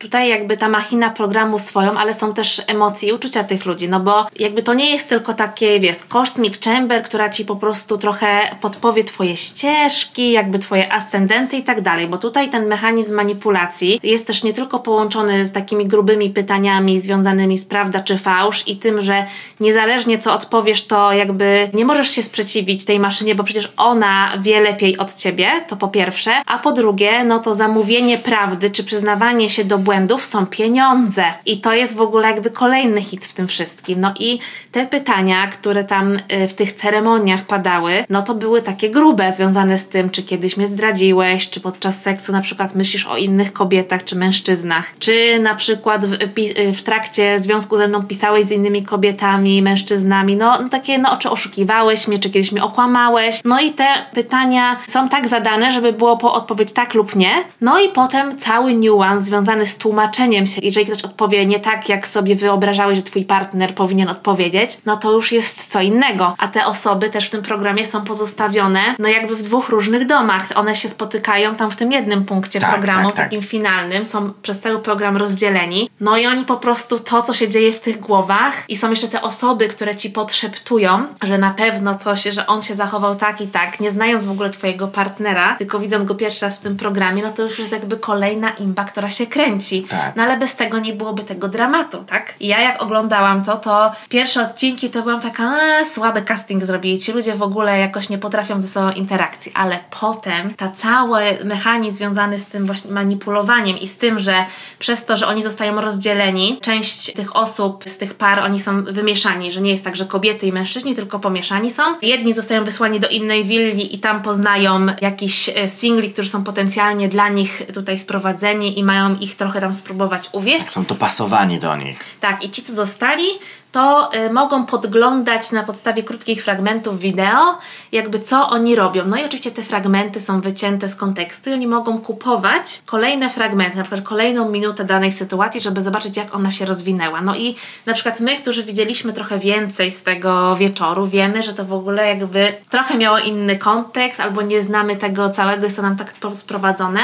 [0.03, 3.99] tutaj jakby ta machina programu swoją, ale są też emocje i uczucia tych ludzi, no
[3.99, 8.55] bo jakby to nie jest tylko takie, wiesz, cosmic chamber, która ci po prostu trochę
[8.61, 14.27] podpowie twoje ścieżki, jakby twoje ascendenty i tak dalej, bo tutaj ten mechanizm manipulacji jest
[14.27, 19.01] też nie tylko połączony z takimi grubymi pytaniami związanymi z prawda czy fałsz i tym,
[19.01, 19.25] że
[19.59, 24.61] niezależnie co odpowiesz, to jakby nie możesz się sprzeciwić tej maszynie, bo przecież ona wie
[24.61, 29.49] lepiej od ciebie, to po pierwsze, a po drugie, no to zamówienie prawdy czy przyznawanie
[29.49, 31.23] się do błędów są pieniądze.
[31.45, 33.99] I to jest w ogóle jakby kolejny hit w tym wszystkim.
[33.99, 34.39] No i
[34.71, 39.79] te pytania, które tam y, w tych ceremoniach padały, no to były takie grube, związane
[39.79, 44.03] z tym, czy kiedyś mnie zdradziłeś, czy podczas seksu na przykład myślisz o innych kobietach
[44.03, 48.51] czy mężczyznach, czy na przykład w, pi- y, w trakcie związku ze mną pisałeś z
[48.51, 53.41] innymi kobietami, mężczyznami, no, no takie, no czy oszukiwałeś mnie, czy kiedyś mnie okłamałeś.
[53.45, 57.33] No i te pytania są tak zadane, żeby było po odpowiedź tak lub nie.
[57.61, 60.61] No i potem cały niuans związany z tłumaczeniem się.
[60.63, 65.11] Jeżeli ktoś odpowie nie tak, jak sobie wyobrażałeś, że twój partner powinien odpowiedzieć, no to
[65.11, 66.35] już jest co innego.
[66.37, 70.49] A te osoby też w tym programie są pozostawione, no jakby w dwóch różnych domach.
[70.55, 73.25] One się spotykają tam w tym jednym punkcie Tak, programu, tak, tak.
[73.25, 75.89] takim finalnym, są przez cały program rozdzieleni.
[75.99, 79.07] No i oni po prostu to, co się dzieje w tych głowach i są jeszcze
[79.07, 83.47] te osoby, które ci podszeptują, że na pewno coś, że on się zachował tak i
[83.47, 87.23] tak, nie znając w ogóle twojego partnera, tylko widząc go pierwszy raz w tym programie,
[87.23, 89.62] no to już jest jakby kolejna imba, która się kręci.
[89.63, 89.83] Kręci.
[89.89, 90.15] Tak.
[90.15, 92.33] No ale bez tego nie byłoby tego dramatu, tak?
[92.39, 96.99] I ja jak oglądałam to, to pierwsze odcinki to byłam taka, e, słaby casting zrobili.
[96.99, 101.97] Ci ludzie w ogóle jakoś nie potrafią ze sobą interakcji, ale potem ta cały mechanizm
[101.97, 104.45] związany z tym właśnie manipulowaniem i z tym, że
[104.79, 109.51] przez to, że oni zostają rozdzieleni, część tych osób z tych par, oni są wymieszani,
[109.51, 111.83] że nie jest tak, że kobiety i mężczyźni, tylko pomieszani są.
[112.01, 117.09] Jedni zostają wysłani do innej willi i tam poznają jakichś e, singli, którzy są potencjalnie
[117.09, 120.71] dla nich tutaj sprowadzeni i mają ich trochę tam spróbować uwieść.
[120.71, 121.99] Są dopasowani do nich.
[122.19, 123.25] Tak, i ci, co zostali,
[123.73, 127.57] to y, mogą podglądać na podstawie krótkich fragmentów wideo,
[127.91, 129.03] jakby co oni robią.
[129.05, 133.77] No i oczywiście te fragmenty są wycięte z kontekstu i oni mogą kupować kolejne fragmenty,
[133.77, 137.21] na przykład kolejną minutę danej sytuacji, żeby zobaczyć, jak ona się rozwinęła.
[137.21, 141.65] No i na przykład my, którzy widzieliśmy trochę więcej z tego wieczoru, wiemy, że to
[141.65, 145.97] w ogóle jakby trochę miało inny kontekst, albo nie znamy tego całego, jest to nam
[145.97, 147.01] tak sprowadzone.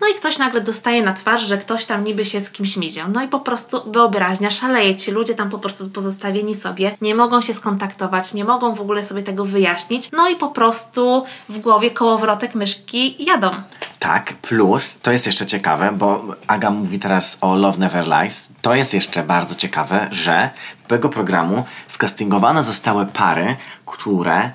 [0.00, 3.08] No i ktoś nagle dostaje na twarz, że ktoś tam niby się z kimś miział.
[3.08, 4.94] No i po prostu wyobraźnia szaleje.
[4.94, 9.04] Ci ludzie tam po prostu pozostawieni sobie, nie mogą się skontaktować, nie mogą w ogóle
[9.04, 10.08] sobie tego wyjaśnić.
[10.12, 13.50] No i po prostu w głowie kołowrotek myszki jadą.
[13.98, 18.48] Tak, plus to jest jeszcze ciekawe, bo Aga mówi teraz o Love Never Lies.
[18.62, 20.50] To jest jeszcze bardzo ciekawe, że
[20.88, 24.50] tego programu skastingowane zostały pary, które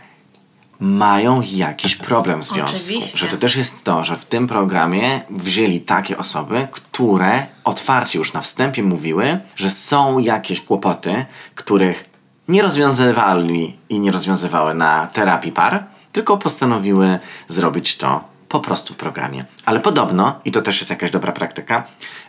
[0.86, 2.76] mają jakiś problem w związku.
[2.76, 3.18] Oczywiście.
[3.18, 8.34] Że to też jest to, że w tym programie wzięli takie osoby, które otwarcie już
[8.34, 12.06] na wstępie mówiły, że są jakieś kłopoty, których
[12.48, 18.98] nie rozwiązywali i nie rozwiązywały na terapii par, tylko postanowiły zrobić to po prostu w
[18.98, 19.46] programie.
[19.66, 21.84] Ale podobno, i to też jest jakaś dobra praktyka,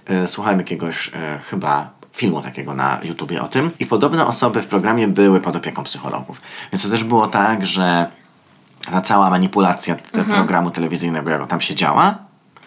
[0.09, 1.13] yy, słuchałem jakiegoś yy,
[1.51, 5.83] chyba filmu takiego na YouTubie o tym i podobne osoby w programie były pod opieką
[5.83, 6.41] psychologów.
[6.73, 8.11] Więc to też było tak, że
[8.93, 12.19] ta cała manipulacja te- programu telewizyjnego, jak tam się działa.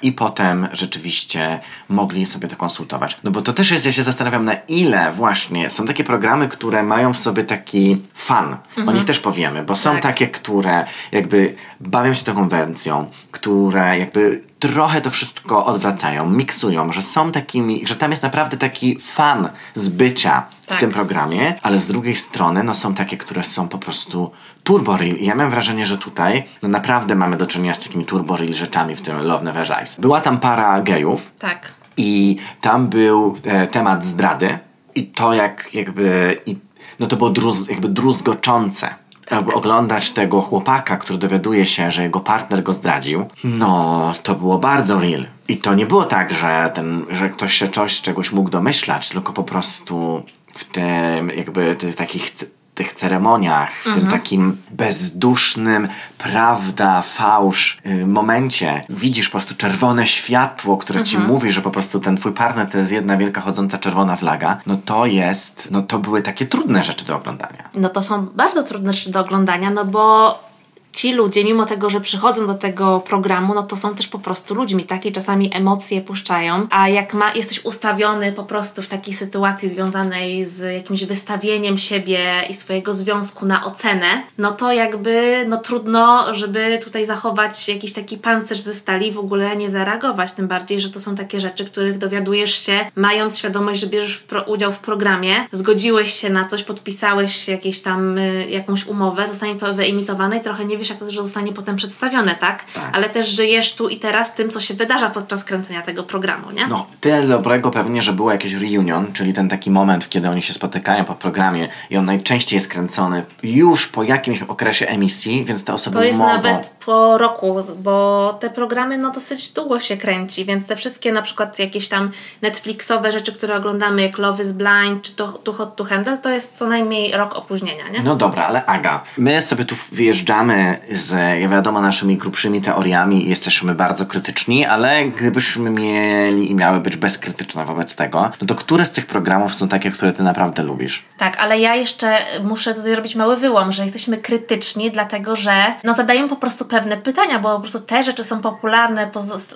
[0.02, 3.18] I potem rzeczywiście mogli sobie to konsultować.
[3.24, 6.84] No bo to też jest, ja się zastanawiam, na ile właśnie są takie programy, które
[6.84, 8.58] mają w sobie taki fan.
[8.88, 10.02] O nich też powiemy, bo są Tak.
[10.02, 17.02] takie, które jakby bawią się tą konwencją, które jakby trochę to wszystko odwracają, miksują, że
[17.02, 20.80] są takimi, że tam jest naprawdę taki fan z bycia w Tak.
[20.80, 24.32] tym programie, ale z drugiej strony no, są takie, które są po prostu
[24.64, 25.16] turbo real.
[25.16, 28.54] I ja mam wrażenie, że tutaj no, naprawdę mamy do czynienia z takimi turbo real
[28.54, 29.96] rzeczami w tym Love Never Dies.
[30.00, 31.72] Była tam para gejów Tak.
[31.98, 34.60] i tam był e, temat zdrady
[34.96, 36.56] i to jak jakby i,
[37.00, 38.96] no to było druz, jakby druzgoczące.
[39.32, 44.58] Jakby oglądać tego chłopaka, który dowiaduje się, że jego partner go zdradził, no to było
[44.60, 45.26] bardzo real.
[45.48, 49.34] I to nie było tak, że, ten, że ktoś się coś, czegoś mógł domyślać, tylko
[49.34, 52.32] po prostu w tym jakby tych takich
[52.80, 55.88] tych ceremoniach, w tym takim bezdusznym
[56.18, 58.82] prawda, fałsz y, momencie.
[58.90, 62.78] Widzisz po prostu czerwone światło, które ci mówi, że po prostu ten twój partner to
[62.78, 67.06] jest jedna wielka chodząca czerwona flaga, no to jest, no to były takie trudne rzeczy
[67.06, 67.70] do oglądania.
[67.74, 70.49] No to są bardzo trudne rzeczy do oglądania, no bo
[70.94, 74.56] ci ludzie, mimo tego, że przychodzą do tego programu, no to są też po prostu
[74.56, 79.70] ludźmi, takie czasami emocje puszczają, a jak ma, jesteś ustawiony po prostu w takiej sytuacji
[79.70, 86.34] związanej z jakimś wystawieniem siebie i swojego związku na ocenę, no to jakby no trudno,
[86.34, 90.80] żeby tutaj zachować jakiś taki pancerz ze stali i w ogóle nie zareagować, tym bardziej,
[90.80, 94.72] że to są takie rzeczy, których dowiadujesz się, mając świadomość, że bierzesz w pro, udział
[94.72, 100.38] w programie, zgodziłeś się na coś, podpisałeś jakieś tam y, jakąś umowę, zostanie to wyemitowane
[100.38, 102.64] i trochę nie wiesz, jak to zostanie potem przedstawione, tak?
[102.74, 102.90] Tak.
[102.94, 106.68] Ale też żyjesz tu i teraz tym, co się wydarza podczas kręcenia tego programu, nie?
[106.68, 110.54] No, tyle dobrego pewnie, że było jakieś reunion, czyli ten taki moment, kiedy oni się
[110.54, 115.74] spotykają po programie i on najczęściej jest kręcony już po jakimś okresie emisji, więc te
[115.74, 116.32] osoby To jest mogą...
[116.32, 121.22] nawet po roku, bo te programy no dosyć długo się kręci, więc te wszystkie na
[121.22, 122.12] przykład jakieś tam
[122.42, 126.30] Netflixowe rzeczy, które oglądamy, jak Love is Blind czy to Too Hot to Handle, to
[126.30, 128.02] jest co najmniej rok opóźnienia, nie?
[128.04, 134.06] No dobra, ale Aga, my sobie tu wyjeżdżamy z, wiadomo, naszymi grubszymi teoriami jesteśmy bardzo
[134.06, 139.06] krytyczni, ale gdybyśmy mieli i miały być bezkrytyczne wobec tego, no to które z tych
[139.06, 141.04] programów są takie, które ty naprawdę lubisz?
[141.18, 145.54] Tak, ale ja jeszcze muszę tutaj robić mały wyłom, że jesteśmy krytyczni, dlatego że
[145.84, 149.12] no zadajemy po prostu pewne pytania, bo po prostu te rzeczy są popularne,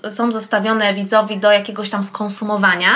[0.10, 2.90] są zostawione widzowi do jakiegoś tam skonsumowania.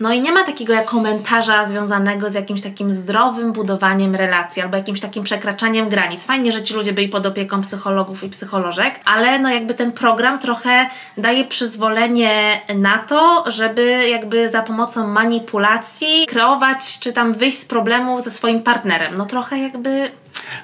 [0.00, 4.76] No i nie ma takiego jak komentarza związanego z jakimś takim zdrowym budowaniem relacji albo
[4.76, 6.24] jakimś takim przekraczaniem granic.
[6.24, 10.38] Fajnie, że ci ludzie byli pod opieką psychologów i psycholożek, ale no jakby ten program
[10.38, 10.86] trochę
[11.18, 18.22] daje przyzwolenie na to, żeby jakby za pomocą manipulacji kreować czy tam wyjść z problemu
[18.22, 19.14] ze swoim partnerem.
[19.16, 20.10] No trochę jakby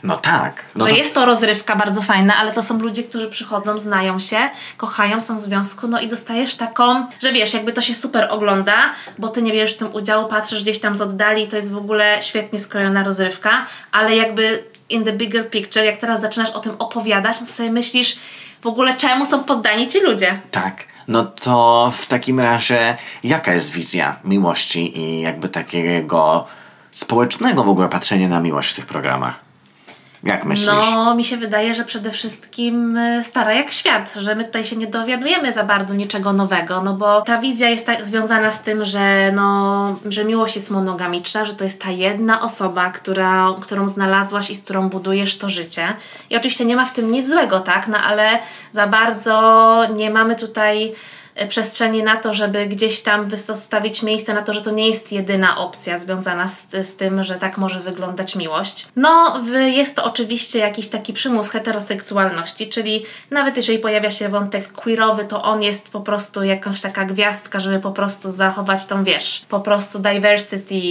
[0.02, 0.64] No tak.
[0.74, 4.20] No No to, jest to rozrywka bardzo fajna, ale to są ludzie, którzy przychodzą, znają
[4.20, 4.36] się,
[4.76, 8.74] kochają, są w związku, no i dostajesz taką, że wiesz, jakby to się super ogląda,
[9.18, 11.76] bo ty nie bierzesz w tym udziału, patrzysz gdzieś tam z oddali, to jest w
[11.76, 16.72] ogóle świetnie skrojona rozrywka, ale jakby in the bigger picture, jak teraz zaczynasz o tym
[16.78, 18.16] opowiadać, no to sobie myślisz
[18.62, 20.40] w ogóle czemu są poddani ci ludzie.
[20.50, 20.92] tak.
[21.08, 26.46] No to w takim razie jaka jest wizja miłości i jakby takiego
[26.90, 29.40] społecznego w ogóle patrzenia na miłość w tych programach?
[30.24, 30.66] Jak myślisz?
[30.66, 34.76] No, mi się wydaje, że przede wszystkim y, stara jak świat, że my tutaj się
[34.76, 38.84] nie dowiadujemy za bardzo niczego nowego, no bo ta wizja jest tak związana z tym,
[38.84, 44.50] że no, że miłość jest monogamiczna, że to jest ta jedna osoba, która, którą znalazłaś
[44.50, 45.88] i z którą budujesz to życie.
[46.30, 47.88] I oczywiście nie ma w tym nic złego, tak?
[47.88, 48.38] No ale
[48.72, 50.92] za bardzo nie mamy tutaj
[51.48, 55.58] przestrzeni na to, żeby gdzieś tam wystawić miejsce na to, że to nie jest jedyna
[55.58, 58.86] opcja związana z, z tym, że tak może wyglądać miłość.
[58.96, 65.24] No, jest to oczywiście jakiś taki przymus heteroseksualności, czyli nawet jeżeli pojawia się wątek queerowy,
[65.24, 69.60] to on jest po prostu jakąś taka gwiazdka, żeby po prostu zachować tą, wiesz, po
[69.60, 70.82] prostu diversity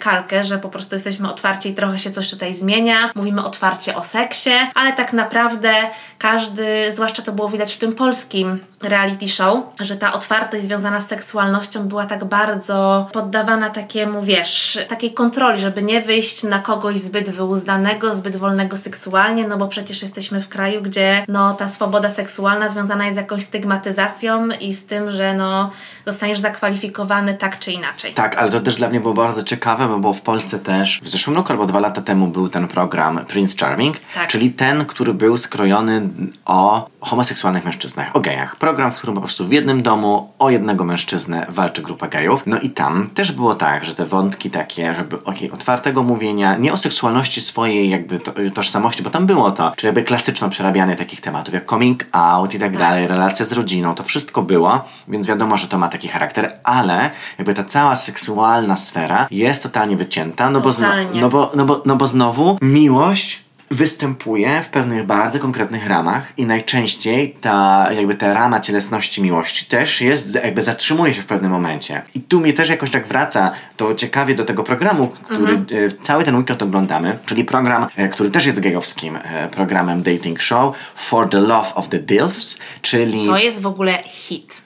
[0.00, 3.10] kalkę, że po prostu jesteśmy otwarci i trochę się coś tutaj zmienia.
[3.14, 5.74] Mówimy otwarcie o seksie, ale tak naprawdę
[6.18, 11.08] każdy, zwłaszcza to było widać w tym polskim reality show, że ta otwartość związana z
[11.08, 17.30] seksualnością była tak bardzo poddawana takiemu, wiesz, takiej kontroli, żeby nie wyjść na kogoś zbyt
[17.30, 22.68] wyuzdanego, zbyt wolnego seksualnie, no bo przecież jesteśmy w kraju, gdzie no ta swoboda seksualna
[22.68, 25.70] związana jest z jakąś stygmatyzacją i z tym, że no
[26.06, 28.14] zostaniesz zakwalifikowany tak czy inaczej.
[28.14, 31.08] Tak, ale to też dla mnie było bardzo ciekawe, bo było w Polsce też w
[31.08, 34.28] zeszłym roku albo dwa lata temu był ten program Prince Charming, Tak.
[34.28, 36.08] czyli ten, który był skrojony
[36.44, 38.56] o homoseksualnych mężczyznach, o gejach.
[38.56, 42.42] Program, w którym po prostu w jednym domu o jednego mężczyznę walczy grupa gejów.
[42.46, 46.72] No i tam też było tak, że te wątki takie, żeby okej, otwartego mówienia, nie
[46.72, 51.20] o seksualności swojej jakby to, tożsamości, bo tam było to, czyli jakby klasyczne przerabianie takich
[51.20, 55.56] tematów jak coming out i tak dalej, relacja z rodziną, to wszystko było, więc wiadomo,
[55.56, 60.60] że to ma taki charakter, ale jakby ta cała seksualna sfera jest totalnie wycięta, no
[60.60, 61.20] bo, Totalnie.
[61.20, 66.46] no, bo, no, bo, no bo znowu miłość występuje w pewnych bardzo konkretnych ramach i
[66.46, 72.02] najczęściej ta jakby ta rama cielesności miłości też jest, jakby zatrzymuje się w pewnym momencie.
[72.14, 75.58] I tu mnie też jakoś tak wraca to ciekawie do tego programu, który e,
[76.02, 80.76] cały ten weekend oglądamy, czyli program, e, który też jest gejowskim e, programem dating show
[80.94, 84.62] For the Love of the Dilfs, czyli To jest w ogóle hit.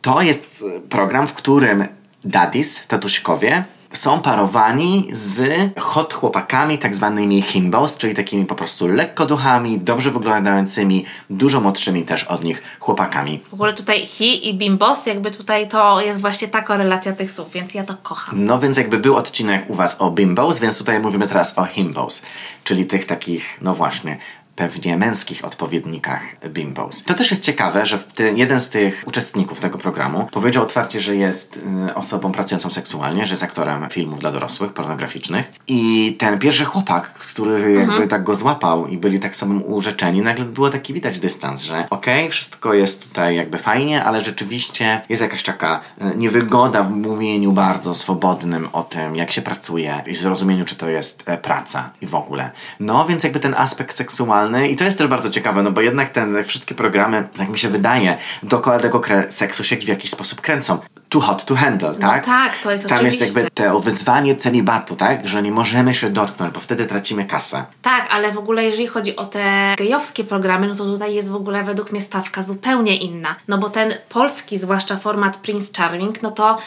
[0.00, 1.86] to jest program, w którym
[2.24, 9.78] daddies, tatuśkowie, są parowani z hot chłopakami, tak zwanymi himbos, czyli takimi po prostu lekkoduchami,
[9.78, 13.40] dobrze wyglądającymi, dużo młodszymi też od nich chłopakami.
[13.50, 17.50] W ogóle tutaj he i bimbos, jakby tutaj to jest właśnie ta korelacja tych słów,
[17.50, 18.44] więc ja to kocham.
[18.44, 22.22] No więc jakby był odcinek u was o bimbos, więc tutaj mówimy teraz o himbos,
[22.64, 24.18] czyli tych takich, no właśnie,
[24.56, 27.02] pewnie męskich odpowiednikach bimbos.
[27.04, 27.98] To też jest ciekawe, że
[28.34, 33.32] jeden z tych uczestników tego programu powiedział otwarcie, że jest y, osobą pracującą seksualnie, że
[33.32, 35.52] jest aktorem filmów dla dorosłych, pornograficznych.
[35.66, 40.44] I ten pierwszy chłopak, który jakby tak go złapał i byli tak sobą urzeczeni, nagle
[40.44, 45.42] było taki widać dystans, że okej, wszystko jest tutaj jakby fajnie, ale rzeczywiście jest jakaś
[45.42, 50.76] taka y, niewygoda w mówieniu bardzo swobodnym o tym, jak się pracuje i zrozumieniu, czy
[50.76, 52.50] to jest e, praca i w ogóle.
[52.80, 56.08] No, więc jakby ten aspekt seksualny i to jest też bardzo ciekawe, no bo jednak
[56.08, 60.78] te wszystkie programy, jak mi się wydaje, dookoła tego seksu się w jakiś sposób kręcą.
[61.08, 62.26] Too hot to handle, tak?
[62.26, 63.24] tak, to jest Tam oczywiście.
[63.24, 65.28] jest jakby to wyzwanie celibatu, tak?
[65.28, 67.64] Że nie możemy się dotknąć, bo wtedy tracimy kasę.
[67.82, 71.34] Tak, ale w ogóle jeżeli chodzi o te gejowskie programy, no to tutaj jest w
[71.34, 73.36] ogóle według mnie stawka zupełnie inna.
[73.48, 76.58] No bo ten polski, zwłaszcza format Prince Charming, no to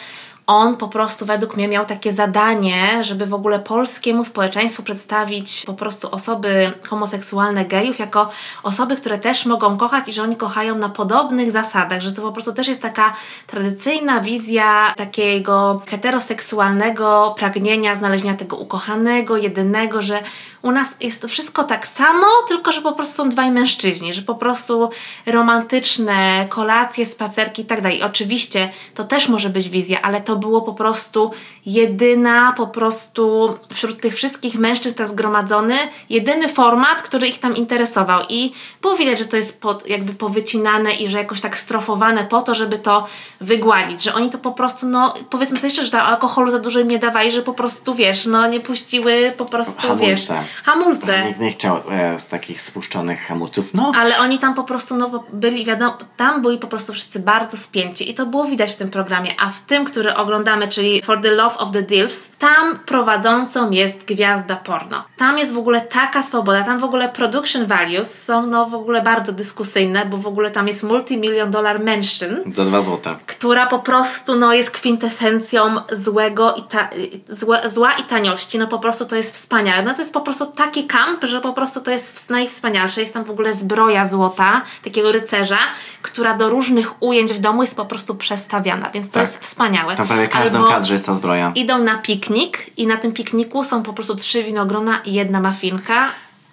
[0.48, 5.74] on po prostu według mnie miał takie zadanie, żeby w ogóle polskiemu społeczeństwu przedstawić po
[5.74, 8.30] prostu osoby homoseksualne gejów jako
[8.62, 12.32] osoby, które też mogą kochać i że oni kochają na podobnych zasadach, że to po
[12.32, 13.12] prostu też jest taka
[13.46, 20.22] tradycyjna wizja takiego heteroseksualnego pragnienia znalezienia tego ukochanego, jedynego, że
[20.62, 24.22] u nas jest to wszystko tak samo, tylko że po prostu są dwaj mężczyźni, że
[24.22, 24.90] po prostu
[25.26, 28.02] romantyczne kolacje, spacerki i tak dalej.
[28.02, 31.30] Oczywiście to też może być wizja, ale to było po prostu
[31.66, 35.76] jedyna, po prostu wśród tych wszystkich mężczyzn zgromadzony,
[36.10, 38.20] jedyny format, który ich tam interesował.
[38.28, 42.42] I było widać, że to jest pod, jakby powycinane i że jakoś tak strofowane po
[42.42, 43.06] to, żeby to
[43.40, 46.80] wygładzić, że oni to po prostu, no powiedzmy sobie szczerze, że tam alkoholu za dużo
[46.80, 50.44] im nie dawali, że po prostu, wiesz, no nie puściły po prostu, wiesz, Hamulce.
[50.64, 51.24] hamulce.
[51.26, 53.74] Nikt nie chciał e, z takich spuszczonych hamulców.
[53.74, 57.56] No, Ale oni tam po prostu, no byli, wiadomo, tam byli po prostu wszyscy bardzo
[57.56, 61.20] spięci i to było widać w tym programie, a w tym, który oglądamy, czyli For
[61.20, 65.04] the Love of the Dilfs, tam prowadzącą jest gwiazda porno.
[65.16, 69.02] Tam jest w ogóle taka swoboda, tam w ogóle production values są no w ogóle
[69.02, 73.16] bardzo dyskusyjne, bo w ogóle tam jest multi-million dollar mansion, Za dwa złote.
[73.26, 76.88] która po prostu no, jest kwintesencją złego i ta,
[77.28, 78.58] złe, zła i taniości.
[78.58, 79.82] No po prostu to jest wspaniałe.
[79.82, 83.00] No to jest po prostu taki kamp, że po prostu to jest najwspanialsze.
[83.00, 85.58] Jest tam w ogóle zbroja złota, takiego rycerza,
[86.02, 89.20] która do różnych ujęć w domu jest po prostu przestawiana, więc to Tak.
[89.22, 89.96] jest wspaniałe.
[89.96, 91.52] Tam prawie każdym Albo kadrze jest ta zbroja.
[91.54, 96.08] Idą na piknik i na tym pikniku są po prostu trzy winogrona i jedna mafinka.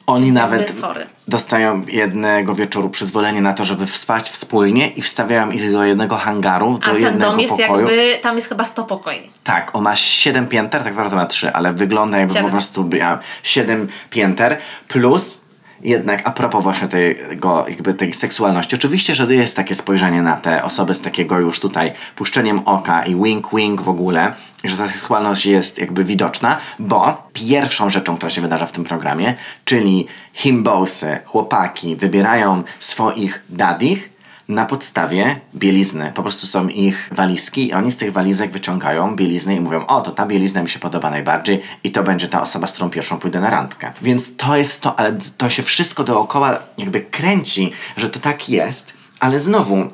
[0.07, 1.07] Oni nawet sorry.
[1.27, 6.79] dostają jednego wieczoru przyzwolenie na to, żeby spać wspólnie i wstawiają ich do jednego hangaru,
[6.81, 7.79] A do ten jednego dom jest pokoju.
[7.87, 9.29] jakby, tam jest chyba 100 pokoi.
[9.43, 12.45] Tak, on ma 7 pięter, tak naprawdę ma 3, ale wygląda jakby Siedem.
[12.45, 15.41] po prostu miał 7 pięter plus
[15.83, 20.63] jednak a propos właśnie tego, jakby tej seksualności, oczywiście, że jest takie spojrzenie na te
[20.63, 25.45] osoby z takiego już tutaj puszczeniem oka i wink wink w ogóle, że ta seksualność
[25.45, 31.95] jest jakby widoczna, bo pierwszą rzeczą, która się wydarza w tym programie, czyli himbosy, chłopaki
[31.95, 34.14] wybierają swoich dadich
[34.47, 36.11] na podstawie bielizny.
[36.15, 40.01] Po prostu są ich walizki i oni z tych walizek wyciągają bieliznę i mówią, o,
[40.01, 43.17] to ta bielizna mi się podoba najbardziej i to będzie ta osoba, z którą pierwszą
[43.17, 43.91] pójdę na randkę.
[44.01, 48.93] Więc to jest to, ale to się wszystko dookoła jakby kręci, że to tak jest,
[49.19, 49.89] ale znowu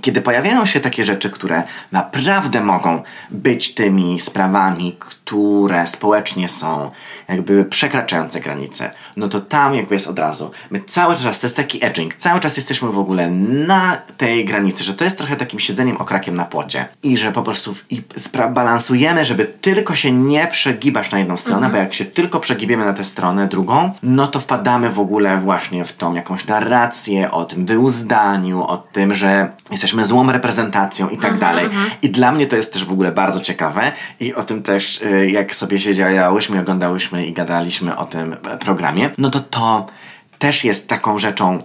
[0.00, 6.90] kiedy pojawiają się takie rzeczy, które naprawdę mogą być tymi sprawami, które społecznie są
[7.28, 10.50] jakby przekraczające granice, no to tam jakby jest od razu.
[10.70, 13.30] My cały czas, to jest taki edging, cały czas jesteśmy w ogóle
[13.66, 17.42] na tej granicy, że to jest trochę takim siedzeniem okrakiem na płocie i że po
[17.42, 18.02] prostu w, i
[18.50, 22.92] balansujemy, żeby tylko się nie przegibasz na jedną stronę, bo jak się tylko przegibiemy na
[22.92, 27.66] tę stronę drugą, no to wpadamy w ogóle właśnie w tą jakąś narrację o tym
[27.66, 29.52] wyuzdaniu, o tym, że
[29.88, 31.68] jesteśmy złą reprezentacją i tak dalej.
[32.02, 33.92] I dla mnie to jest też w ogóle bardzo ciekawe.
[34.20, 39.30] I o tym też, y, jak sobie siedziałyśmy, oglądałyśmy i gadaliśmy o tym programie, no
[39.30, 39.86] to to
[40.38, 41.62] też jest taką rzeczą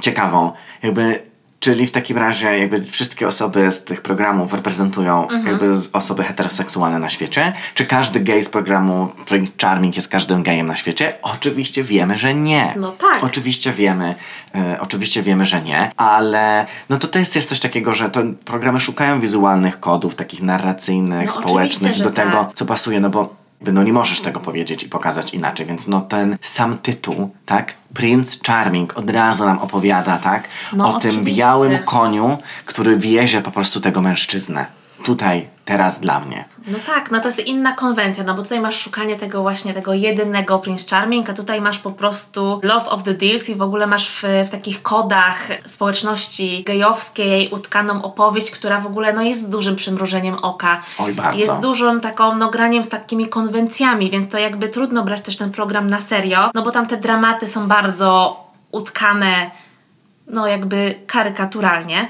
[0.00, 1.22] ciekawą, jakby
[1.60, 6.98] Czyli w takim razie jakby wszystkie osoby z tych programów reprezentują jakby z osoby heteroseksualne
[6.98, 7.52] na świecie?
[7.74, 11.14] Czy każdy gej z programu Prince Charming jest każdym gejem na świecie?
[11.22, 12.74] Oczywiście wiemy, że nie.
[12.76, 13.24] No tak.
[13.24, 14.14] Oczywiście wiemy,
[14.54, 18.80] e, oczywiście wiemy, że nie, ale no to też jest coś takiego, że to programy
[18.80, 22.54] szukają wizualnych kodów, takich narracyjnych, No społecznych do tego, tak.
[22.54, 26.00] co pasuje, no bo jakby, no nie możesz tego powiedzieć i pokazać inaczej, więc no
[26.00, 27.74] ten sam tytuł, tak?
[27.94, 30.48] Prince Charming od razu nam opowiada, tak?
[30.72, 31.36] No, o tym oczywiście.
[31.36, 34.66] białym koniu, który wiezie po prostu tego mężczyznę.
[35.04, 36.44] Tutaj, teraz dla mnie.
[36.66, 39.94] No tak, no to jest inna konwencja, no bo tutaj masz szukanie tego właśnie, tego
[39.94, 43.86] jedynego Prince Charming, a tutaj masz po prostu Love of the Deals i w ogóle
[43.86, 49.48] masz w, w takich kodach społeczności gejowskiej utkaną opowieść, która w ogóle no jest z
[49.48, 50.82] dużym przymrużeniem oka.
[50.98, 51.38] Oj, bardzo.
[51.38, 55.50] Jest dużym taką, no graniem z takimi konwencjami, więc to jakby trudno brać też ten
[55.50, 58.36] program na serio, no bo tam te dramaty są bardzo
[58.72, 59.50] utkane
[60.26, 62.08] no jakby karykaturalnie.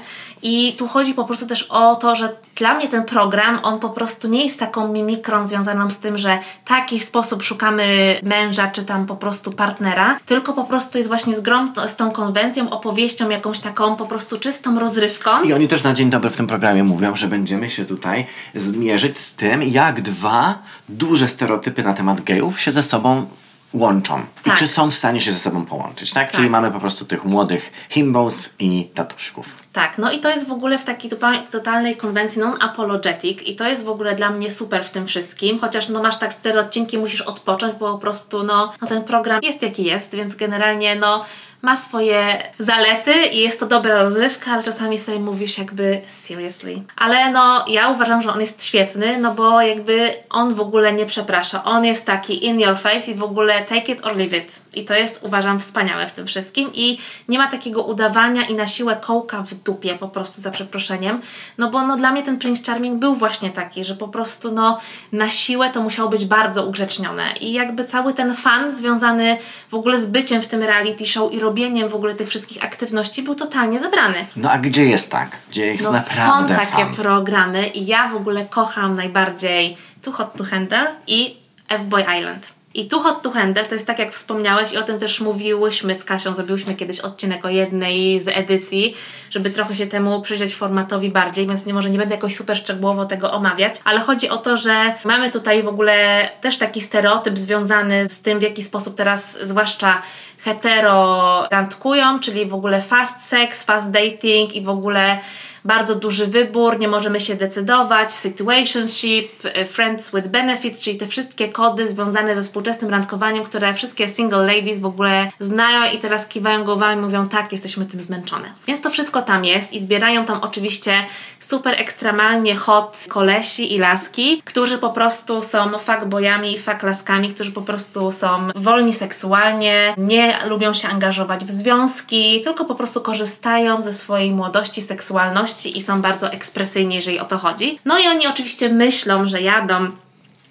[0.49, 3.89] I tu chodzi po prostu też o to, że dla mnie ten program, on po
[3.89, 9.05] prostu nie jest taką mimikrą związaną z tym, że taki sposób szukamy męża, czy tam
[9.05, 13.59] po prostu partnera, tylko po prostu jest właśnie z, grą, z tą konwencją, opowieścią, jakąś
[13.59, 15.41] taką po prostu czystą rozrywką.
[15.43, 18.25] I oni też na dzień dobry w tym programie mówią, że będziemy się tutaj
[18.55, 23.25] zmierzyć z tym, jak dwa duże stereotypy na temat gejów się ze sobą
[23.73, 24.19] łączą.
[24.19, 24.57] I Tak.
[24.57, 26.27] czy są w stanie się ze sobą połączyć, tak?
[26.27, 26.35] Tak.
[26.35, 29.66] Czyli mamy po prostu tych młodych himbos i tatuszków.
[29.77, 31.11] Tak, no i to jest w ogóle w takiej
[31.51, 35.89] totalnej konwencji non-apologetic i to jest w ogóle dla mnie super w tym wszystkim, chociaż
[35.89, 39.61] no masz tak cztery odcinki, musisz odpocząć, bo po prostu no, no ten program jest
[39.61, 41.25] jaki jest, więc generalnie no
[41.61, 46.81] ma swoje zalety i jest to dobra rozrywka, ale czasami sobie mówisz jakby seriously.
[46.95, 51.05] Ale no ja uważam, że on jest świetny, no bo jakby on w ogóle nie
[51.05, 51.63] przeprasza.
[51.63, 54.61] On jest taki in your face i w ogóle take it or leave it.
[54.73, 58.67] I to jest uważam wspaniałe w tym wszystkim i nie ma takiego udawania i na
[58.67, 61.21] siłę kołka w dupie po prostu za przeproszeniem.
[61.57, 64.79] No bo no dla mnie ten Prince Charming był właśnie taki, że po prostu no
[65.11, 69.37] na siłę to musiało być bardzo ugrzecznione i jakby cały ten fan związany
[69.69, 73.23] w ogóle z byciem w tym reality show i robieniem w ogóle tych wszystkich aktywności
[73.23, 74.25] był totalnie zabrany.
[74.35, 75.29] No a gdzie jest tak?
[75.49, 76.95] Gdzie jest No naprawdę są takie fan?
[76.95, 81.37] programy i ja w ogóle kocham najbardziej Too Hot to Handle i
[81.69, 82.56] F-Boy Island.
[82.77, 85.95] I Too Hot to Handle to jest tak jak wspomniałeś i o tym też mówiłyśmy
[85.95, 88.93] z Kasią, zrobiłyśmy kiedyś odcinek o jednej z edycji,
[89.29, 93.05] żeby trochę się temu przyjrzeć formatowi bardziej, więc nie może nie będę jakoś super szczegółowo
[93.05, 98.09] tego omawiać, ale chodzi o to, że mamy tutaj w ogóle też taki stereotyp związany
[98.09, 100.01] z tym, w jaki sposób teraz zwłaszcza
[100.39, 105.19] hetero randkują, czyli w ogóle fast sex, fast dating i w ogóle
[105.67, 111.49] bardzo duży wybór, nie możemy się decydować, situationship, e, friends with benefits, czyli te wszystkie
[111.49, 116.63] kody związane ze współczesnym randkowaniem, które wszystkie single ladies w ogóle znają i teraz kiwają
[116.63, 118.51] głowami mówią tak, jesteśmy tym zmęczone.
[118.67, 120.93] Więc to wszystko tam jest i zbierają tam oczywiście
[121.39, 127.61] super ekstremalnie hot kolesi i laski, którzy po prostu są fuckboyami i fucklaskami, którzy po
[127.61, 133.93] prostu są wolni seksualnie, nie lubią się angażować w związki, tylko po prostu korzystają ze
[133.93, 137.79] swojej młodości, seksualności i są bardzo ekspresyjni, jeżeli o to chodzi.
[137.85, 139.91] No i oni oczywiście myślą, że jadą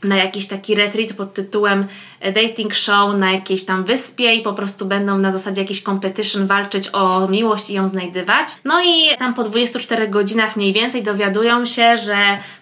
[0.05, 1.87] na jakiś taki retreat pod tytułem
[2.33, 6.89] dating show na jakiejś tam wyspie i po prostu będą na zasadzie jakiś competition walczyć
[6.93, 8.49] o miłość i ją znajdywać.
[8.65, 12.17] No i tam po 24 godzinach mniej więcej dowiadują się, że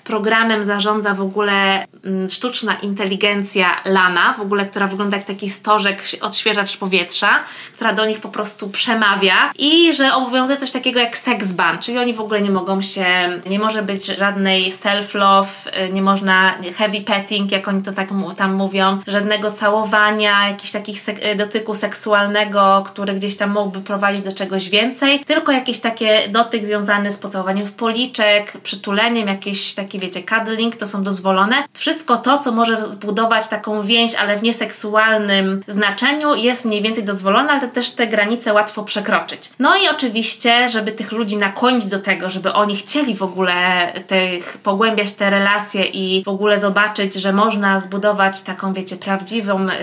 [0.05, 6.03] programem zarządza w ogóle mm, sztuczna inteligencja Lana, w ogóle która wygląda jak taki stożek
[6.21, 7.41] odświeżacz powietrza,
[7.75, 11.99] która do nich po prostu przemawia i że obowiązuje coś takiego jak sex ban, czyli
[11.99, 13.07] oni w ogóle nie mogą się,
[13.47, 18.99] nie może być żadnej self-love, nie można heavy petting, jak oni to tak tam mówią,
[19.07, 25.25] żadnego całowania, jakichś takich sek- dotyku seksualnego, który gdzieś tam mógłby prowadzić do czegoś więcej,
[25.25, 30.87] tylko jakieś takie dotyk związany z pocałowaniem w policzek, przytuleniem, jakieś takie, wiecie, cuddling, to
[30.87, 31.65] są dozwolone.
[31.79, 37.51] Wszystko to, co może zbudować taką więź, ale w nieseksualnym znaczeniu, jest mniej więcej dozwolone,
[37.53, 39.51] ale też te granice łatwo przekroczyć.
[39.59, 44.59] No i oczywiście, żeby tych ludzi nakłonić do tego, żeby oni chcieli w ogóle tych,
[44.63, 49.34] pogłębiać te relacje i w ogóle zobaczyć, że można zbudować taką, wiecie, prawdziwą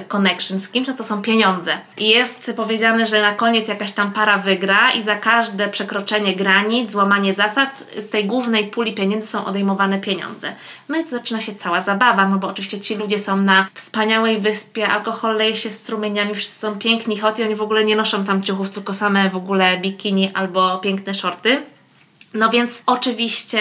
[0.07, 1.77] connection z kimś, no to są pieniądze.
[1.97, 6.91] I jest powiedziane, że na koniec jakaś tam para wygra i za każde przekroczenie granic,
[6.91, 10.55] złamanie zasad, z tej głównej puli pieniędzy są odejmowane pieniądze.
[10.89, 14.41] No i to zaczyna się cała zabawa, no bo oczywiście ci ludzie są na wspaniałej
[14.41, 18.23] wyspie, alkohol leje się strumieniami, wszyscy są piękni, hot i oni w ogóle nie noszą
[18.23, 21.61] tam ciuchów, tylko same w ogóle bikini albo piękne shorty.
[22.33, 23.59] No więc oczywiście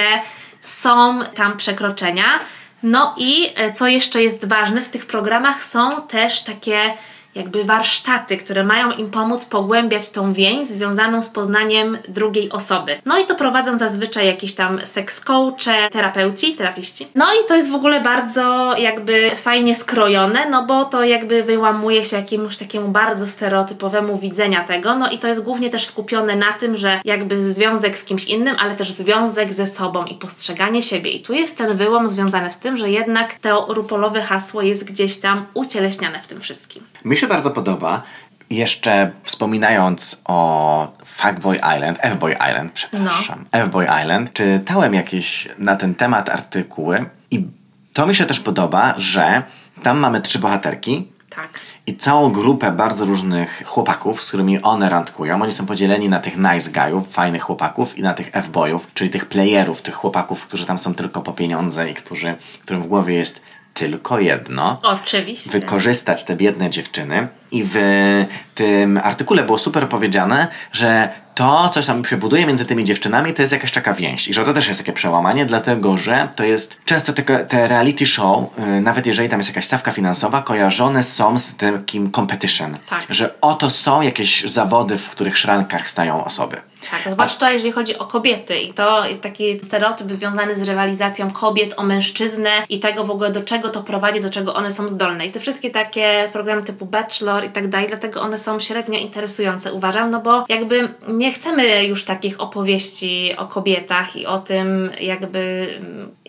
[0.63, 2.25] są tam przekroczenia.
[2.83, 6.95] No i e, co jeszcze jest ważne, w tych programach są też takie
[7.35, 12.97] jakby warsztaty, które mają im pomóc pogłębiać tą więź związaną z poznaniem drugiej osoby.
[13.05, 17.07] No i to prowadzą zazwyczaj jakieś tam seks coache, terapeuci, terapiści.
[17.15, 22.05] No i to jest w ogóle bardzo jakby fajnie skrojone, no bo to jakby wyłamuje
[22.05, 26.53] się jakiemuś takiemu bardzo stereotypowemu widzenia tego, no i to jest głównie też skupione na
[26.53, 31.11] tym, że jakby związek z kimś innym, ale też związek ze sobą i postrzeganie siebie.
[31.11, 35.19] I tu jest ten wyłom związany z tym, że jednak to rupolowe hasło jest gdzieś
[35.19, 36.83] tam ucieleśniane w tym wszystkim.
[37.05, 38.03] Mi się bardzo podoba,
[38.51, 43.59] jeszcze wspominając o Fuckboy Island, F-Boy Island, przepraszam, no.
[43.59, 47.47] F-Boy Island, czytałem jakieś na ten temat artykuły i
[47.93, 49.43] to mi się też podoba, że
[49.83, 51.09] tam mamy trzy bohaterki.
[51.31, 51.61] Tak.
[51.87, 55.43] I całą grupę bardzo różnych chłopaków, z którymi one randkują.
[55.43, 59.27] Oni są podzieleni na tych nice guyów, fajnych chłopaków i na tych F-boyów, czyli tych
[59.27, 63.41] playerów, tych chłopaków, którzy tam są tylko po pieniądze i którzy, którym w głowie jest
[63.75, 64.81] tylko jedno.
[64.83, 65.51] Oczywiście.
[65.51, 67.29] Wykorzystać te biedne dziewczyny.
[67.53, 67.77] I w
[68.55, 73.43] tym artykule było super powiedziane, że to, coś tam się buduje między tymi dziewczynami, to
[73.43, 74.29] jest jakaś taka więź.
[74.29, 78.07] I że to też jest takie przełamanie, dlatego że to jest często te, te reality
[78.07, 82.79] show, yy, nawet jeżeli tam jest jakaś stawka finansowa, kojarzone są z takim competition.
[82.89, 83.05] Tak.
[83.09, 86.57] Że oto są jakieś zawody, w których szrankach stają osoby.
[86.91, 87.51] Tak, zwłaszcza A...
[87.51, 92.81] jeżeli chodzi o kobiety i to taki stereotyp związany z rywalizacją kobiet o mężczyznę i
[92.81, 95.27] tego w ogóle do czego to prowadzi, do czego one są zdolne.
[95.27, 99.73] I te wszystkie takie programy typu Bachelor i tak dalej, dlatego one są średnio interesujące,
[99.73, 105.67] uważam, no bo jakby nie chcemy już takich opowieści o kobietach i o tym jakby,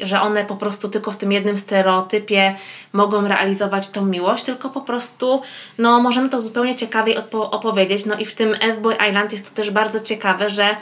[0.02, 2.56] że one po prostu tylko w tym jednym stereotypie
[2.94, 5.42] mogą realizować tą miłość, tylko po prostu
[5.78, 8.06] no możemy to zupełnie ciekawiej opowiedzieć.
[8.06, 10.76] No i w tym F-Boy Island jest to też bardzo ciekawe, że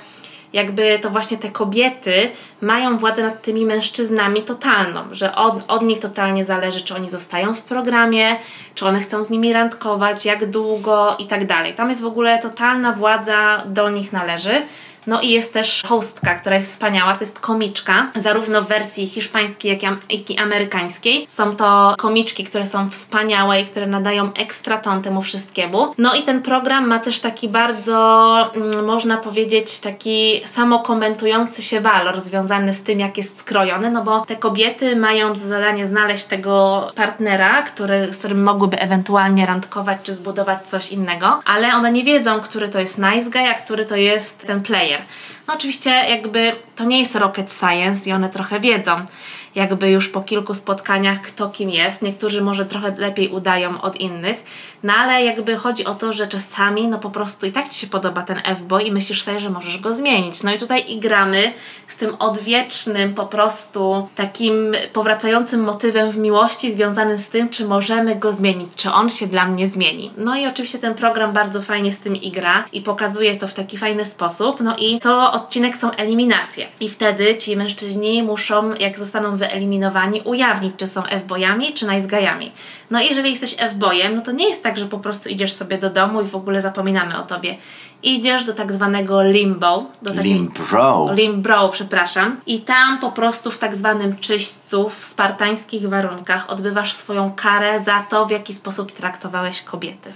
[0.53, 2.29] jakby to właśnie te kobiety
[2.61, 7.53] mają władzę nad tymi mężczyznami totalną, że od, od nich totalnie zależy, czy oni zostają
[7.53, 8.35] w programie,
[8.75, 11.73] czy one chcą z nimi randkować, jak długo i tak dalej.
[11.73, 14.61] Tam jest w ogóle totalna władza do nich należy.
[15.09, 19.79] No i jest też hostka, która jest wspaniała, to jest komiczka, zarówno w wersji hiszpańskiej,
[20.09, 21.25] jak i amerykańskiej.
[21.29, 25.93] Są to komiczki, które są wspaniałe i które nadają ekstra ton temu wszystkiemu.
[25.97, 32.19] No i ten program ma też taki bardzo, mm, można powiedzieć, taki samokomentujący się walor
[32.19, 36.87] związany z tym, jak jest skrojony, no bo te kobiety mają za zadanie znaleźć tego
[36.95, 42.41] partnera, który, z którym mogłyby ewentualnie randkować czy zbudować coś innego, ale one nie wiedzą,
[42.41, 44.98] który to jest nice guy, a który to jest ten player.
[45.47, 49.05] No oczywiście jakby to nie jest rocket science i one trochę wiedzą.
[49.59, 52.01] Jakby już po kilku spotkaniach, kto kim jest.
[52.01, 54.43] Niektórzy może trochę lepiej udają od innych,
[54.83, 57.87] no ale jakby chodzi o to, że czasami no po prostu i tak Ci się
[57.87, 60.43] podoba ten F-boy i myślisz sobie, że możesz go zmienić.
[60.43, 61.53] No i tutaj i gramy
[61.87, 68.15] z tym odwiecznym po prostu takim powracającym motywem w miłości związanym z tym, czy możemy
[68.15, 70.11] go zmienić, czy on się dla mnie zmieni.
[70.17, 73.77] No i oczywiście ten program bardzo fajnie z tym igra i pokazuje to w taki
[73.77, 74.59] fajny sposób.
[74.59, 76.65] No i co odcinek są eliminacje.
[76.79, 82.07] I wtedy ci mężczyźni muszą, jak zostaną wyeliminowani, ujawnić, czy są F-boyami, czy nice.
[82.91, 85.77] No i jeżeli jesteś F-boyem, no to nie jest tak, że po prostu idziesz sobie
[85.77, 87.57] do domu i w ogóle zapominamy o tobie.
[88.03, 89.85] Idziesz do tak zwanego limbo.
[90.01, 90.33] Do takiej...
[90.33, 91.09] Limbro.
[91.13, 92.41] Limbro, przepraszam.
[92.45, 98.05] I tam po prostu w tak zwanym czyśćcu, w spartańskich warunkach odbywasz swoją karę za
[98.09, 100.11] to, w jaki sposób traktowałeś kobiety.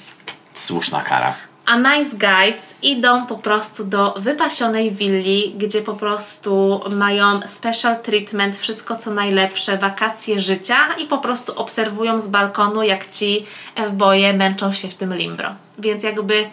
[0.54, 1.34] Słuszna kara.
[1.66, 8.58] A nice guys idą po prostu do wypasionej willi, gdzie po prostu mają special treatment,
[8.58, 13.46] wszystko co najlepsze, wakacje życia i po prostu obserwują z balkonu, jak ci
[13.76, 15.56] F-boye męczą się w tym limbro.
[15.80, 16.46] Więc jakby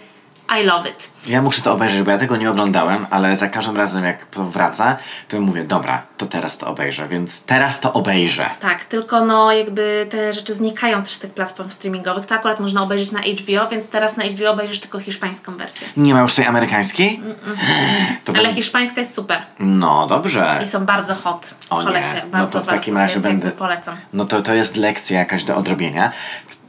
[0.61, 1.11] I love it.
[1.27, 4.45] Ja muszę to obejrzeć, bo ja tego nie oglądałem, ale za każdym razem jak to
[4.45, 4.97] wraca,
[5.29, 8.51] to mówię, dobra, to teraz to obejrzę, więc teraz to obejrzę.
[8.61, 12.27] Tak, tylko no jakby te rzeczy znikają też z tych platform streamingowych.
[12.27, 15.89] To akurat można obejrzeć na HBO, więc teraz na HBO obejrzysz tylko hiszpańską wersję.
[15.97, 17.21] Nie ma już tej amerykańskiej?
[18.25, 20.61] To Ale hiszpańska jest super No dobrze.
[20.65, 21.55] i są bardzo hot.
[21.71, 23.51] O nie, Polesie, no bardzo, to w takim bardzo, razie będę.
[23.51, 23.97] polecam.
[24.13, 26.13] No to, to jest lekcja jakaś do odrobienia.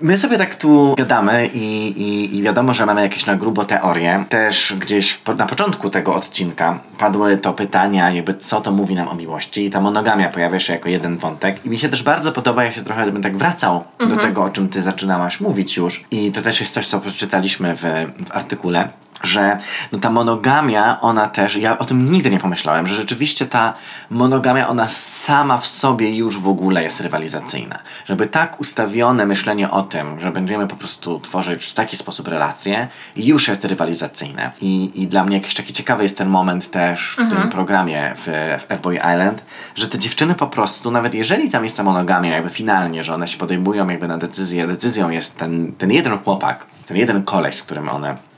[0.02, 4.26] My sobie tak tu gadamy i, i, i wiadomo, że mamy jakieś na grubo teorie.
[4.30, 9.08] Też gdzieś w, na początku tego odcinka padły to pytania, jakby co to mówi nam
[9.08, 11.66] o miłości i ta monogamia pojawia się jako jeden wątek.
[11.66, 14.50] I mi się też bardzo podoba, ja się trochę bym tak wracał do tego, o
[14.50, 16.06] czym ty zaczynałaś mówić już.
[16.12, 17.82] I to też jest coś, co przeczytaliśmy w,
[18.28, 18.90] w artykule
[19.24, 19.58] że
[19.92, 23.74] no ta monogamia, ona też, ja o tym nigdy nie pomyślałem, że rzeczywiście ta
[24.10, 27.80] monogamia, ona sama w sobie już w ogóle jest rywalizacyjna.
[28.06, 32.88] Żeby tak ustawione myślenie o tym, że będziemy po prostu tworzyć w taki sposób relacje,
[33.16, 34.52] już jest rywalizacyjne.
[34.62, 38.26] I, i dla mnie jakiś taki ciekawy jest ten moment też w tym programie w,
[38.62, 39.44] w F-Boy Island,
[39.76, 43.28] że te dziewczyny po prostu, nawet jeżeli tam jest ta monogamia, jakby finalnie, że one
[43.28, 47.64] się podejmują jakby na decyzję, decyzją jest ten, ten jeden chłopak, ten jeden koleś, z
[47.64, 48.31] którym one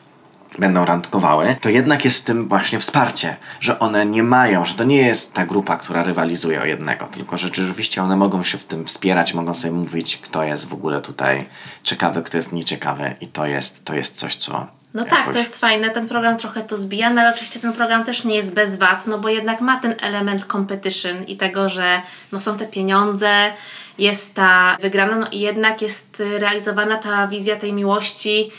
[0.59, 4.83] będą randkowały, to jednak jest w tym właśnie wsparcie, że one nie mają, że to
[4.83, 8.65] nie jest ta grupa, która rywalizuje o jednego, tylko że rzeczywiście one mogą się w
[8.65, 11.45] tym wspierać, mogą sobie mówić, kto jest w ogóle tutaj
[11.83, 15.39] ciekawy, kto jest nieciekawy i to jest, to jest coś, co No tak, jakoś- to
[15.39, 18.53] jest fajne, ten program trochę to zbija, no ale oczywiście ten program też nie jest
[18.53, 22.01] bez wad, no bo jednak ma ten element competition i tego, że
[22.31, 23.53] no są te pieniądze,
[23.97, 28.51] jest ta wygrana, no i jednak jest realizowana ta wizja tej miłości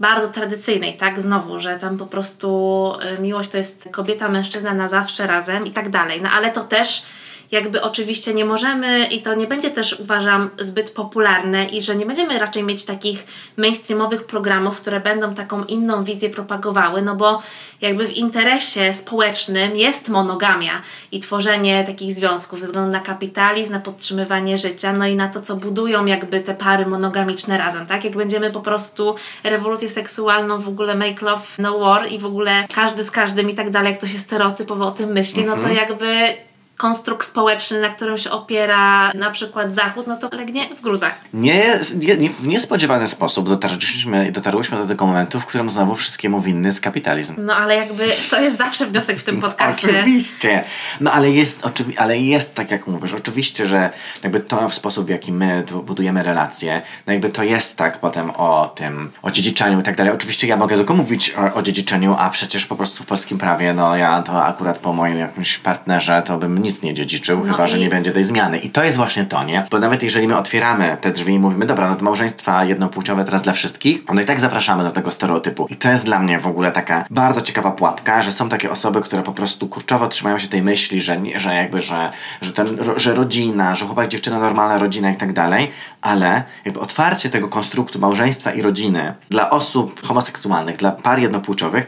[0.00, 1.20] bardzo tradycyjnej, tak?
[1.20, 5.70] Znowu, że tam po prostu y, miłość to jest kobieta, mężczyzna na zawsze razem i
[5.70, 7.02] tak dalej, no ale to też
[7.50, 12.06] jakby oczywiście nie możemy i to nie będzie też uważam zbyt popularne i że nie
[12.06, 13.26] będziemy raczej mieć takich
[13.56, 17.42] mainstreamowych programów, które będą taką inną wizję propagowały, no bo
[17.80, 20.82] jakby w interesie społecznym jest monogamia
[21.12, 25.40] i tworzenie takich związków ze względu na kapitalizm, na podtrzymywanie życia, no i na to,
[25.40, 28.04] co budują jakby te pary monogamiczne razem, tak?
[28.04, 32.64] Jak będziemy po prostu rewolucję seksualną, w ogóle make love, no war i w ogóle
[32.74, 35.68] każdy z każdym i tak dalej, jak to się stereotypowo o tym myśli, no to
[35.68, 36.34] jakby
[36.78, 41.14] konstrukt społeczny, na którym się opiera na przykład Zachód, no to legnie w gruzach.
[41.34, 46.40] Nie, nie, nie, w niespodziewany sposób dotarliśmy, dotarłyśmy do tego momentu, w którym znowu wszystkiemu
[46.40, 47.34] winny jest kapitalizm.
[47.38, 49.88] No ale jakby to jest zawsze wniosek w tym podcaście.
[49.88, 50.64] Oczywiście.
[51.00, 53.90] No ale jest, oczywi- ale jest tak jak mówisz, oczywiście, że
[54.22, 58.30] jakby to w sposób, w jaki my budujemy relacje, no jakby to jest tak potem
[58.30, 60.12] o tym, o dziedziczeniu i tak dalej.
[60.12, 63.72] Oczywiście ja mogę tylko mówić o, o dziedziczeniu, a przecież po prostu w polskim prawie,
[63.72, 67.66] no ja to akurat po moim jakimś partnerze to bym nic nie dziedziczył, No chyba,
[67.66, 68.58] i- że nie będzie tej zmiany.
[68.58, 69.66] I to jest właśnie to, nie?
[69.70, 73.42] Bo nawet jeżeli my otwieramy te drzwi i mówimy, dobra, no to małżeństwa jednopłciowe teraz
[73.42, 75.66] dla wszystkich, no i tak zapraszamy do tego stereotypu.
[75.70, 79.00] I to jest dla mnie w ogóle taka bardzo ciekawa pułapka, że są takie osoby,
[79.00, 82.12] które po prostu kurczowo trzymają się tej myśli, że, że jakby, że,
[82.42, 85.70] że, ten, że rodzina, że chłopak, dziewczyna, normalna rodzina i tak dalej,
[86.02, 91.86] ale jakby otwarcie tego konstruktu małżeństwa i rodziny dla osób homoseksualnych, dla par jednopłciowych,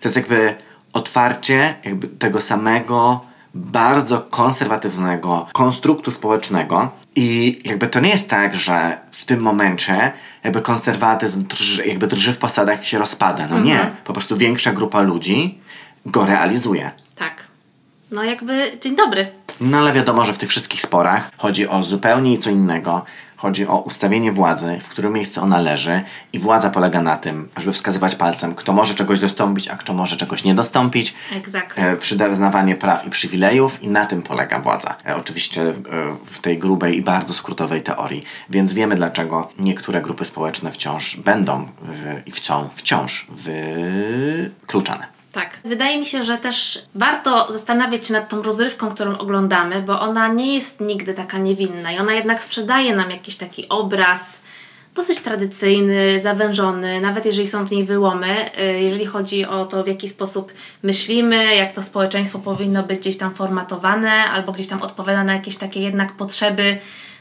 [0.00, 0.54] to jest jakby
[0.92, 3.20] otwarcie jakby tego samego
[3.54, 10.12] bardzo konserwatywnego konstruktu społecznego i jakby to nie jest tak, że w tym momencie
[10.44, 13.46] jakby konserwatyzm drży, jakby drży w posadach i się rozpada.
[13.50, 15.58] No nie, po prostu większa grupa ludzi
[16.06, 16.90] go realizuje.
[17.16, 17.46] Tak.
[18.10, 19.26] No jakby dzień dobry.
[19.60, 23.04] No ale wiadomo, że w tych wszystkich sporach chodzi o zupełnie co innego.
[23.42, 27.72] Chodzi o ustawienie władzy, w którym miejsce ona leży i władza polega na tym, żeby
[27.72, 31.14] wskazywać palcem, kto może czegoś dostąpić, a kto może czegoś nie dostąpić.
[31.32, 31.82] Exactly.
[31.82, 34.94] E, przyznawanie praw i przywilejów i na tym polega władza.
[35.06, 35.74] E, oczywiście e,
[36.24, 38.24] w tej grubej i bardzo skrótowej teorii.
[38.50, 45.21] Więc wiemy dlaczego niektóre grupy społeczne wciąż będą w, i wciąż, wciąż wykluczane.
[45.32, 45.58] Tak.
[45.64, 50.28] Wydaje mi się, że też warto zastanawiać się nad tą rozrywką, którą oglądamy, bo ona
[50.28, 54.40] nie jest nigdy taka niewinna i ona jednak sprzedaje nam jakiś taki obraz
[54.94, 59.86] dosyć tradycyjny, zawężony, nawet jeżeli są w niej wyłomy, y, jeżeli chodzi o to, w
[59.86, 60.52] jaki sposób
[60.82, 65.56] myślimy, jak to społeczeństwo powinno być gdzieś tam formatowane, albo gdzieś tam odpowiada na jakieś
[65.56, 66.78] takie jednak potrzeby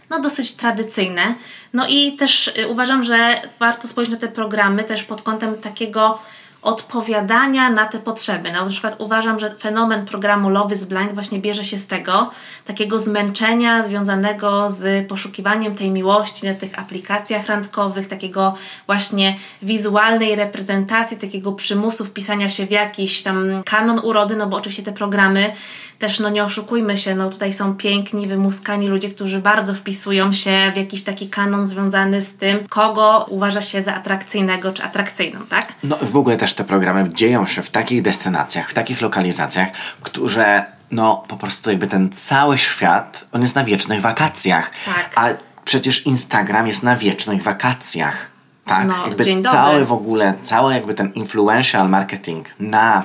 [0.10, 1.36] no dosyć tradycyjne.
[1.74, 6.20] No i też y, uważam, że warto spojrzeć na te programy też pod kątem takiego
[6.62, 8.52] odpowiadania na te potrzeby.
[8.52, 12.32] Na przykład uważam, że fenomen programu Love is Blind właśnie bierze się z tego
[12.66, 18.56] takiego zmęczenia związanego z poszukiwaniem tej miłości na tych aplikacjach randkowych, takiego
[18.86, 24.84] właśnie wizualnej reprezentacji, takiego przymusu wpisania się w jakiś tam kanon urody, no bo oczywiście
[24.84, 25.54] te programy
[26.02, 30.72] też no nie oszukujmy się, no tutaj są piękni, wymuskani ludzie, którzy bardzo wpisują się
[30.74, 35.74] w jakiś taki kanon związany z tym, kogo uważa się za atrakcyjnego czy atrakcyjną, tak?
[35.84, 39.70] No w ogóle też te programy dzieją się w takich destynacjach, w takich lokalizacjach,
[40.02, 44.72] które no po prostu jakby ten cały świat, on jest na wiecznych wakacjach.
[44.86, 45.12] Tak.
[45.16, 45.28] A
[45.66, 48.32] przecież Instagram jest na wiecznych wakacjach.
[48.66, 49.60] Tak, No, jakby dzień dobry.
[49.60, 53.04] cały w ogóle, cały jakby ten influential marketing na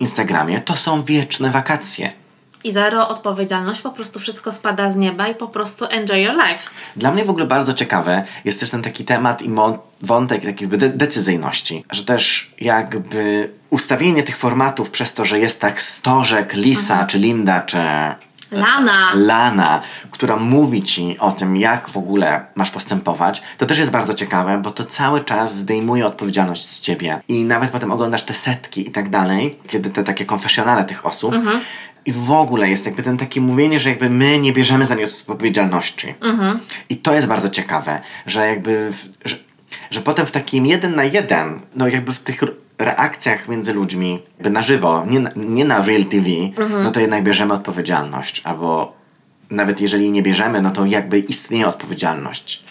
[0.00, 2.12] Instagramie to są wieczne wakacje.
[2.66, 6.70] I zero odpowiedzialność, po prostu wszystko spada z nieba i po prostu enjoy your life.
[6.96, 9.50] Dla mnie w ogóle bardzo ciekawe jest też ten taki temat i
[10.02, 15.82] wątek takiej de- decyzyjności, że też jakby ustawienie tych formatów przez to, że jest tak
[15.82, 17.78] Stożek, Lisa, czy Linda, czy
[18.50, 19.10] Lana.
[19.14, 24.14] Lana, która mówi ci o tym, jak w ogóle masz postępować, to też jest bardzo
[24.14, 27.20] ciekawe, bo to cały czas zdejmuje odpowiedzialność z ciebie.
[27.28, 31.34] I nawet potem oglądasz te setki i tak dalej, kiedy te takie konfesjonale tych osób.
[32.06, 35.06] I w ogóle jest jakby ten takie mówienie, że jakby my nie bierzemy za nie
[35.26, 36.14] odpowiedzialności.
[36.88, 39.36] I to jest bardzo ciekawe, że jakby, w, że,
[39.90, 42.42] że potem w takim jeden na jeden, no jakby w tych
[42.78, 46.28] reakcjach między ludźmi, jakby na żywo, nie na, nie na real TV,
[46.84, 48.40] no to jednak bierzemy odpowiedzialność.
[48.44, 48.96] Albo
[49.50, 52.64] nawet jeżeli nie bierzemy, no to jakby istnieje odpowiedzialność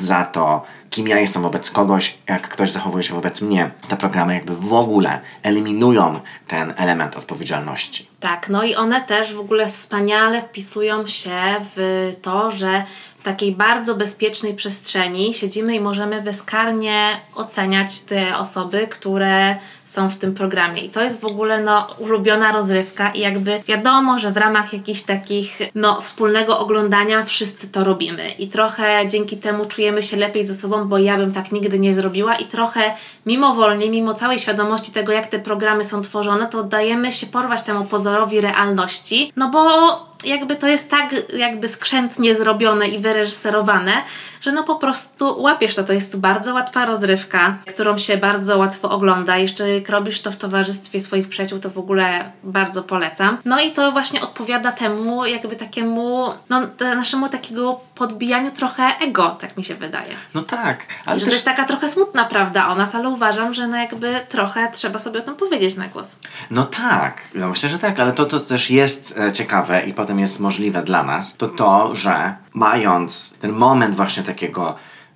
[0.00, 3.70] za to, kim ja jestem wobec kogoś, jak ktoś zachowuje się wobec mnie.
[3.88, 8.08] Te programy jakby w ogóle eliminują ten element odpowiedzialności.
[8.20, 11.40] Tak, no i one też w ogóle wspaniale wpisują się
[11.76, 12.84] w to, że
[13.18, 19.56] w takiej bardzo bezpiecznej przestrzeni siedzimy i możemy bezkarnie oceniać te osoby, które
[19.88, 20.82] są w tym programie.
[20.82, 25.02] I to jest w ogóle no, ulubiona rozrywka i jakby wiadomo, że w ramach jakichś
[25.02, 28.30] takich no, wspólnego oglądania wszyscy to robimy.
[28.30, 31.94] I trochę dzięki temu czujemy się lepiej ze sobą, bo ja bym tak nigdy nie
[31.94, 32.94] zrobiła i trochę
[33.26, 37.84] mimowolnie, mimo całej świadomości tego, jak te programy są tworzone, to dajemy się porwać temu
[37.84, 43.92] pozorowi realności, no bo jakby to jest tak jakby skrzętnie zrobione i wyreżyserowane,
[44.40, 45.84] że no po prostu łapiesz to.
[45.84, 49.36] To jest bardzo łatwa rozrywka, którą się bardzo łatwo ogląda.
[49.36, 53.38] Jeszcze jak robisz to w towarzystwie swoich przyjaciół, to w ogóle bardzo polecam.
[53.44, 59.56] No i to właśnie odpowiada temu jakby takiemu, no naszemu takiego podbijaniu trochę ego, tak
[59.56, 60.14] mi się wydaje.
[60.34, 63.54] No tak, ale że też to jest taka trochę smutna prawda o nas, ale uważam,
[63.54, 66.18] że no jakby trochę trzeba sobie o tym powiedzieć na głos.
[66.50, 70.18] No tak, ja myślę, że tak, ale to, to też jest e, ciekawe i potem
[70.18, 74.74] jest możliwe dla nas, to to, że mając ten moment właśnie takiego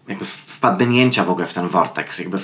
[0.09, 0.25] jakby
[0.63, 2.39] wpadnięcia w ogóle w ten vortex, jakby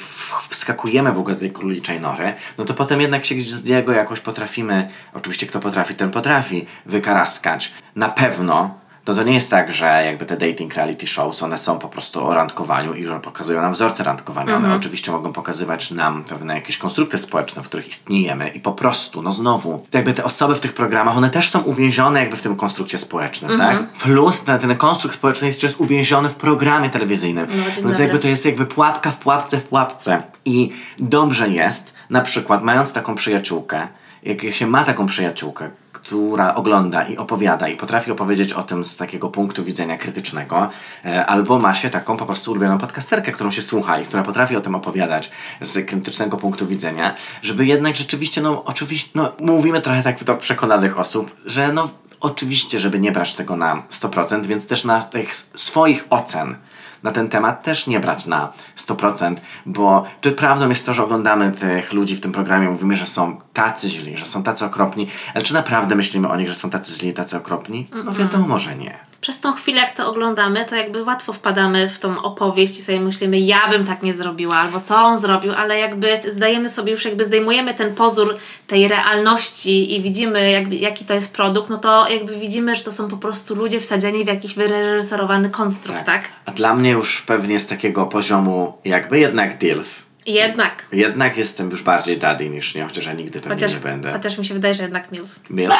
[0.48, 3.92] wskakujemy w ogóle do tej króliczej nory, no to potem jednak się gdzieś z niego
[3.92, 7.74] jakoś potrafimy, oczywiście kto potrafi, ten potrafi wykaraskać.
[7.96, 8.77] Na pewno
[9.08, 12.26] to to nie jest tak, że jakby te dating reality shows, one są po prostu
[12.26, 14.56] o randkowaniu i pokazują nam wzorce randkowania.
[14.56, 19.22] One oczywiście mogą pokazywać nam pewne jakieś konstrukty społeczne, w których istniejemy i po prostu,
[19.22, 22.56] no znowu, jakby te osoby w tych programach, one też są uwięzione jakby w tym
[22.56, 23.92] konstrukcie społecznym, tak?
[23.92, 27.46] Plus ten, ten konstrukt społeczny jest jeszcze uwięziony w programie telewizyjnym.
[27.50, 30.22] No, Więc jakby to jest jakby pułapka w pułapce w pułapce.
[30.44, 33.88] I dobrze jest, na przykład mając taką przyjaciółkę,
[34.22, 35.70] jak się ma taką przyjaciółkę,
[36.08, 40.68] która ogląda i opowiada i potrafi opowiedzieć o tym z takiego punktu widzenia krytycznego,
[41.04, 44.56] e, albo ma się taką po prostu ulubioną podcasterkę, którą się słucha i która potrafi
[44.56, 45.30] o tym opowiadać
[45.60, 50.98] z krytycznego punktu widzenia, żeby jednak rzeczywiście, no oczywiście, no mówimy trochę tak do przekonanych
[50.98, 51.88] osób, że no
[52.20, 56.56] oczywiście, żeby nie brać tego na 100%, więc też na tych swoich ocen
[57.02, 59.36] na ten temat też nie brać na 100%,
[59.66, 63.40] bo czy prawdą jest to, że oglądamy tych ludzi w tym programie, mówimy, że są
[63.52, 66.94] tacy źli, że są tacy okropni, ale czy naprawdę myślimy o nich, że są tacy
[66.94, 67.88] źli, tacy okropni?
[68.04, 69.07] No wiadomo, że nie.
[69.20, 73.00] Przez tą chwilę, jak to oglądamy, to jakby łatwo wpadamy w tą opowieść i sobie
[73.00, 77.04] myślimy, ja bym tak nie zrobiła, albo co on zrobił, ale jakby zdajemy sobie już,
[77.04, 82.08] jakby zdejmujemy ten pozór tej realności i widzimy, jakby, jaki to jest produkt, no to
[82.08, 86.28] jakby widzimy, że to są po prostu ludzie wsadzeni w jakiś wyreżyserowany konstrukt, tak?
[86.46, 90.02] A dla mnie już pewnie z takiego poziomu jakby jednak DILF.
[90.26, 90.86] Jednak.
[90.92, 94.12] Jednak jestem już bardziej daddy niż nie, chociaż ja nigdy pewnie Chociaż, nie będę.
[94.12, 95.30] chociaż mi się wydaje, że jednak MILF.
[95.50, 95.74] MILF.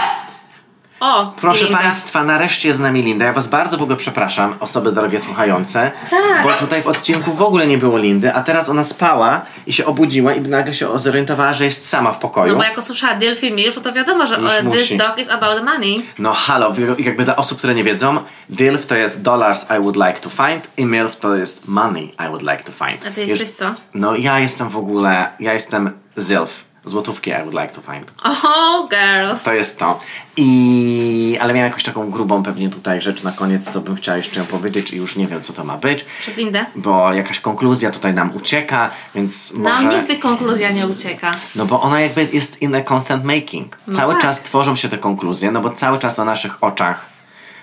[1.00, 1.78] O, Proszę Linda.
[1.78, 3.24] Państwa, nareszcie jest z nami Linda.
[3.24, 5.90] Ja Was bardzo w ogóle przepraszam, osoby drogie słuchające.
[6.10, 6.42] Tak.
[6.42, 9.86] Bo tutaj w odcinku w ogóle nie było Lindy, a teraz ona spała i się
[9.86, 12.52] obudziła i nagle się zorientowała, że jest sama w pokoju.
[12.52, 14.96] No bo jak usłyszała i Milf, to wiadomo, że Już e, this musi.
[14.96, 16.02] dog is about the money.
[16.18, 18.18] No halo, jakby dla osób, które nie wiedzą,
[18.50, 22.28] DILF to jest dollars I would like to find i MILF to jest money I
[22.28, 23.06] would like to find.
[23.06, 23.74] A ty jesteś co?
[23.94, 26.67] No ja jestem w ogóle, ja jestem ZILF.
[26.84, 28.12] Złotówki I would like to find.
[28.22, 29.36] Oh, girl.
[29.44, 29.98] To jest to.
[30.36, 31.38] I...
[31.40, 34.92] Ale miałem jakąś taką grubą pewnie tutaj rzecz na koniec, co bym chciała jeszcze powiedzieć
[34.92, 36.04] i już nie wiem, co to ma być.
[36.20, 36.66] Przez Lindę.
[36.76, 39.98] Bo jakaś konkluzja tutaj nam ucieka, więc Nam może...
[39.98, 41.30] nigdy konkluzja nie ucieka.
[41.56, 43.76] No bo ona jakby jest in a constant making.
[43.86, 44.22] No cały tak.
[44.22, 47.06] czas tworzą się te konkluzje, no bo cały czas na naszych oczach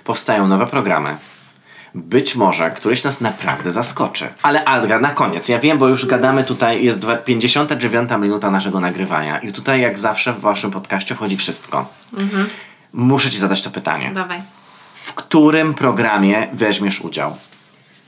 [0.04, 1.18] powstają nowe programy.
[1.96, 4.28] Być może któryś nas naprawdę zaskoczy.
[4.44, 8.80] Ale Adga, na koniec, ja wiem, bo już gadamy tutaj, jest dwa- 59 minuta naszego
[8.80, 11.90] nagrywania i tutaj jak zawsze w waszym podcaście wchodzi wszystko.
[12.18, 12.50] Mhm.
[12.94, 14.12] Muszę ci zadać to pytanie.
[14.14, 14.42] Dawaj.
[14.94, 17.36] W którym programie weźmiesz udział?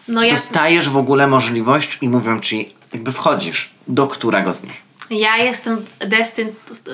[0.07, 3.71] No ja, Dostajesz w ogóle możliwość i mówią ci, jakby wchodzisz.
[3.88, 4.81] Do którego z nich?
[5.09, 6.53] ja jestem destined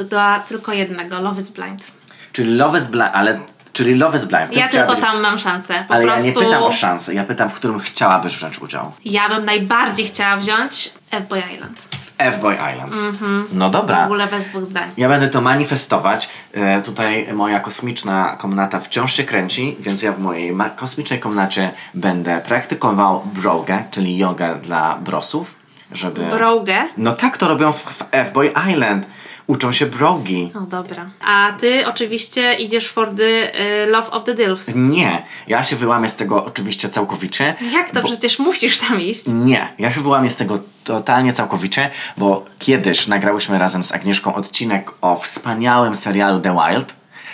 [0.09, 1.21] do tylko jednego.
[1.21, 1.83] Love is blind.
[2.33, 3.39] Czyli Love is Blind, ale...
[3.73, 4.49] Czyli Love is Blind.
[4.49, 5.73] w Ja tylko tam mam szansę.
[5.87, 8.91] Po Ale prostu ja nie pytam o szansę, ja pytam, w którym chciałabyś wziąć udział.
[9.05, 11.79] ja bym najbardziej chciała wziąć F-Boy Island.
[11.79, 12.93] W F-Boy Island.
[13.53, 14.03] No W dobra.
[14.05, 14.89] ogóle bez dwóch zdań.
[14.97, 16.29] Ja będę to manifestować.
[16.53, 21.71] E, tutaj moja kosmiczna komnata wciąż się kręci, więc ja w mojej ma- kosmicznej komnacie
[21.93, 25.55] będę praktykował brogę, czyli jogę dla brosów,
[25.91, 26.25] żeby...
[26.25, 26.77] Brogę.
[26.97, 29.05] No tak to robią w, w F-Boy Island.
[29.47, 30.51] Uczą się brogi.
[30.55, 31.05] No dobra.
[31.25, 34.75] A ty oczywiście idziesz for the y, Love of the Dilfs.
[34.75, 37.55] Nie, ja się wyłamię z tego oczywiście całkowicie.
[37.73, 38.01] Jak to?
[38.01, 39.23] bo- Przecież musisz tam iść.
[39.27, 44.91] Nie, ja się wyłamię z tego totalnie całkowicie, bo kiedyś nagrałyśmy razem z Agnieszką odcinek
[45.01, 46.93] o wspaniałym serialu The Wild,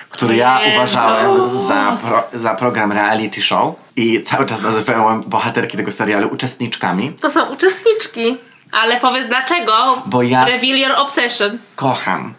[0.09, 0.75] który ja Jezus.
[0.77, 7.13] uważałem za, pro, za program reality show i cały czas nazywałem bohaterki tego serialu uczestniczkami.
[7.21, 8.37] To są uczestniczki.
[8.71, 10.01] Ale powiedz dlaczego?
[10.05, 11.59] Bo ja- Reveal your obsession.
[11.75, 12.33] Kocham.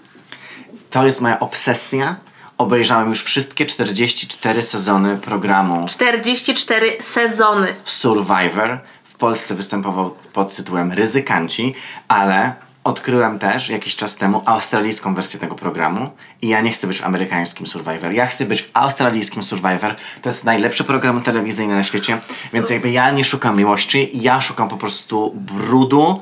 [0.90, 2.16] To jest moja obsesja.
[2.58, 7.68] Obejrzałem już wszystkie 44 sezony programu 44 sezony.
[7.84, 8.78] Survivor.
[9.04, 11.74] W Polsce występował pod tytułem Ryzykanci,
[12.08, 12.54] ale
[12.84, 16.10] odkryłem też jakiś czas temu australijską wersję tego programu
[16.42, 18.12] i ja nie chcę być w amerykańskim Survivor.
[18.12, 19.96] Ja chcę być w australijskim Survivor.
[20.22, 22.18] To jest najlepszy program telewizyjny na świecie,
[22.52, 26.20] więc jakby ja nie szukam miłości, ja szukam po prostu brudu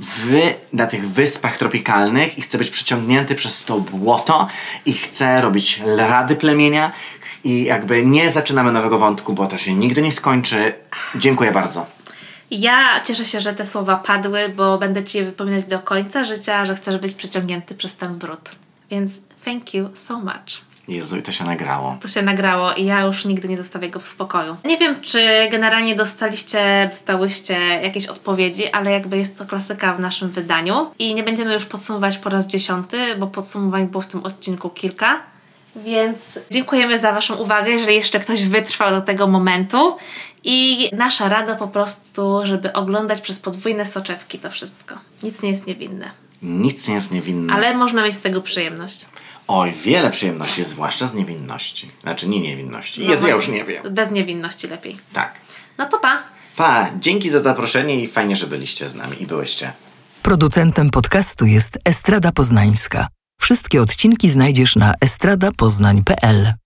[0.00, 4.48] w, na tych wyspach tropikalnych i chcę być przyciągnięty przez to błoto
[4.86, 6.92] i chcę robić rady plemienia
[7.44, 10.74] i jakby nie zaczynamy nowego wątku, bo to się nigdy nie skończy.
[11.14, 11.95] Dziękuję bardzo.
[12.50, 16.64] Ja cieszę się, że te słowa padły, bo będę Ci je wypominać do końca życia,
[16.64, 18.50] że chcesz być przyciągnięty przez ten brud.
[18.90, 19.12] Więc
[19.44, 20.66] thank you so much.
[20.88, 21.96] Jezu, i to się nagrało.
[22.00, 24.56] To się nagrało i ja już nigdy nie zostawię go w spokoju.
[24.64, 30.30] Nie wiem, czy generalnie dostaliście, dostałyście jakieś odpowiedzi, ale jakby jest to klasyka w naszym
[30.30, 30.90] wydaniu.
[30.98, 35.20] I nie będziemy już podsumować po raz dziesiąty, bo podsumowań było w tym odcinku kilka.
[35.84, 39.96] Więc dziękujemy za Waszą uwagę, jeżeli jeszcze ktoś wytrwał do tego momentu.
[40.44, 44.94] I nasza rada po prostu, żeby oglądać przez podwójne soczewki to wszystko.
[45.22, 46.10] Nic nie jest niewinne.
[46.42, 47.52] Nic nie jest niewinne.
[47.52, 49.06] Ale można mieć z tego przyjemność.
[49.48, 51.88] Oj, wiele przyjemności, zwłaszcza z niewinności.
[52.02, 53.02] Znaczy nie niewinności.
[53.02, 53.82] No Jezu, ja już nie wiem.
[53.94, 54.96] Bez niewinności lepiej.
[55.12, 55.40] Tak.
[55.78, 56.22] No to pa!
[56.56, 59.72] Pa, dzięki za zaproszenie i fajnie, że byliście z nami i byłyście.
[60.22, 63.08] Producentem podcastu jest Estrada Poznańska.
[63.40, 66.65] Wszystkie odcinki znajdziesz na estradapoznań.pl.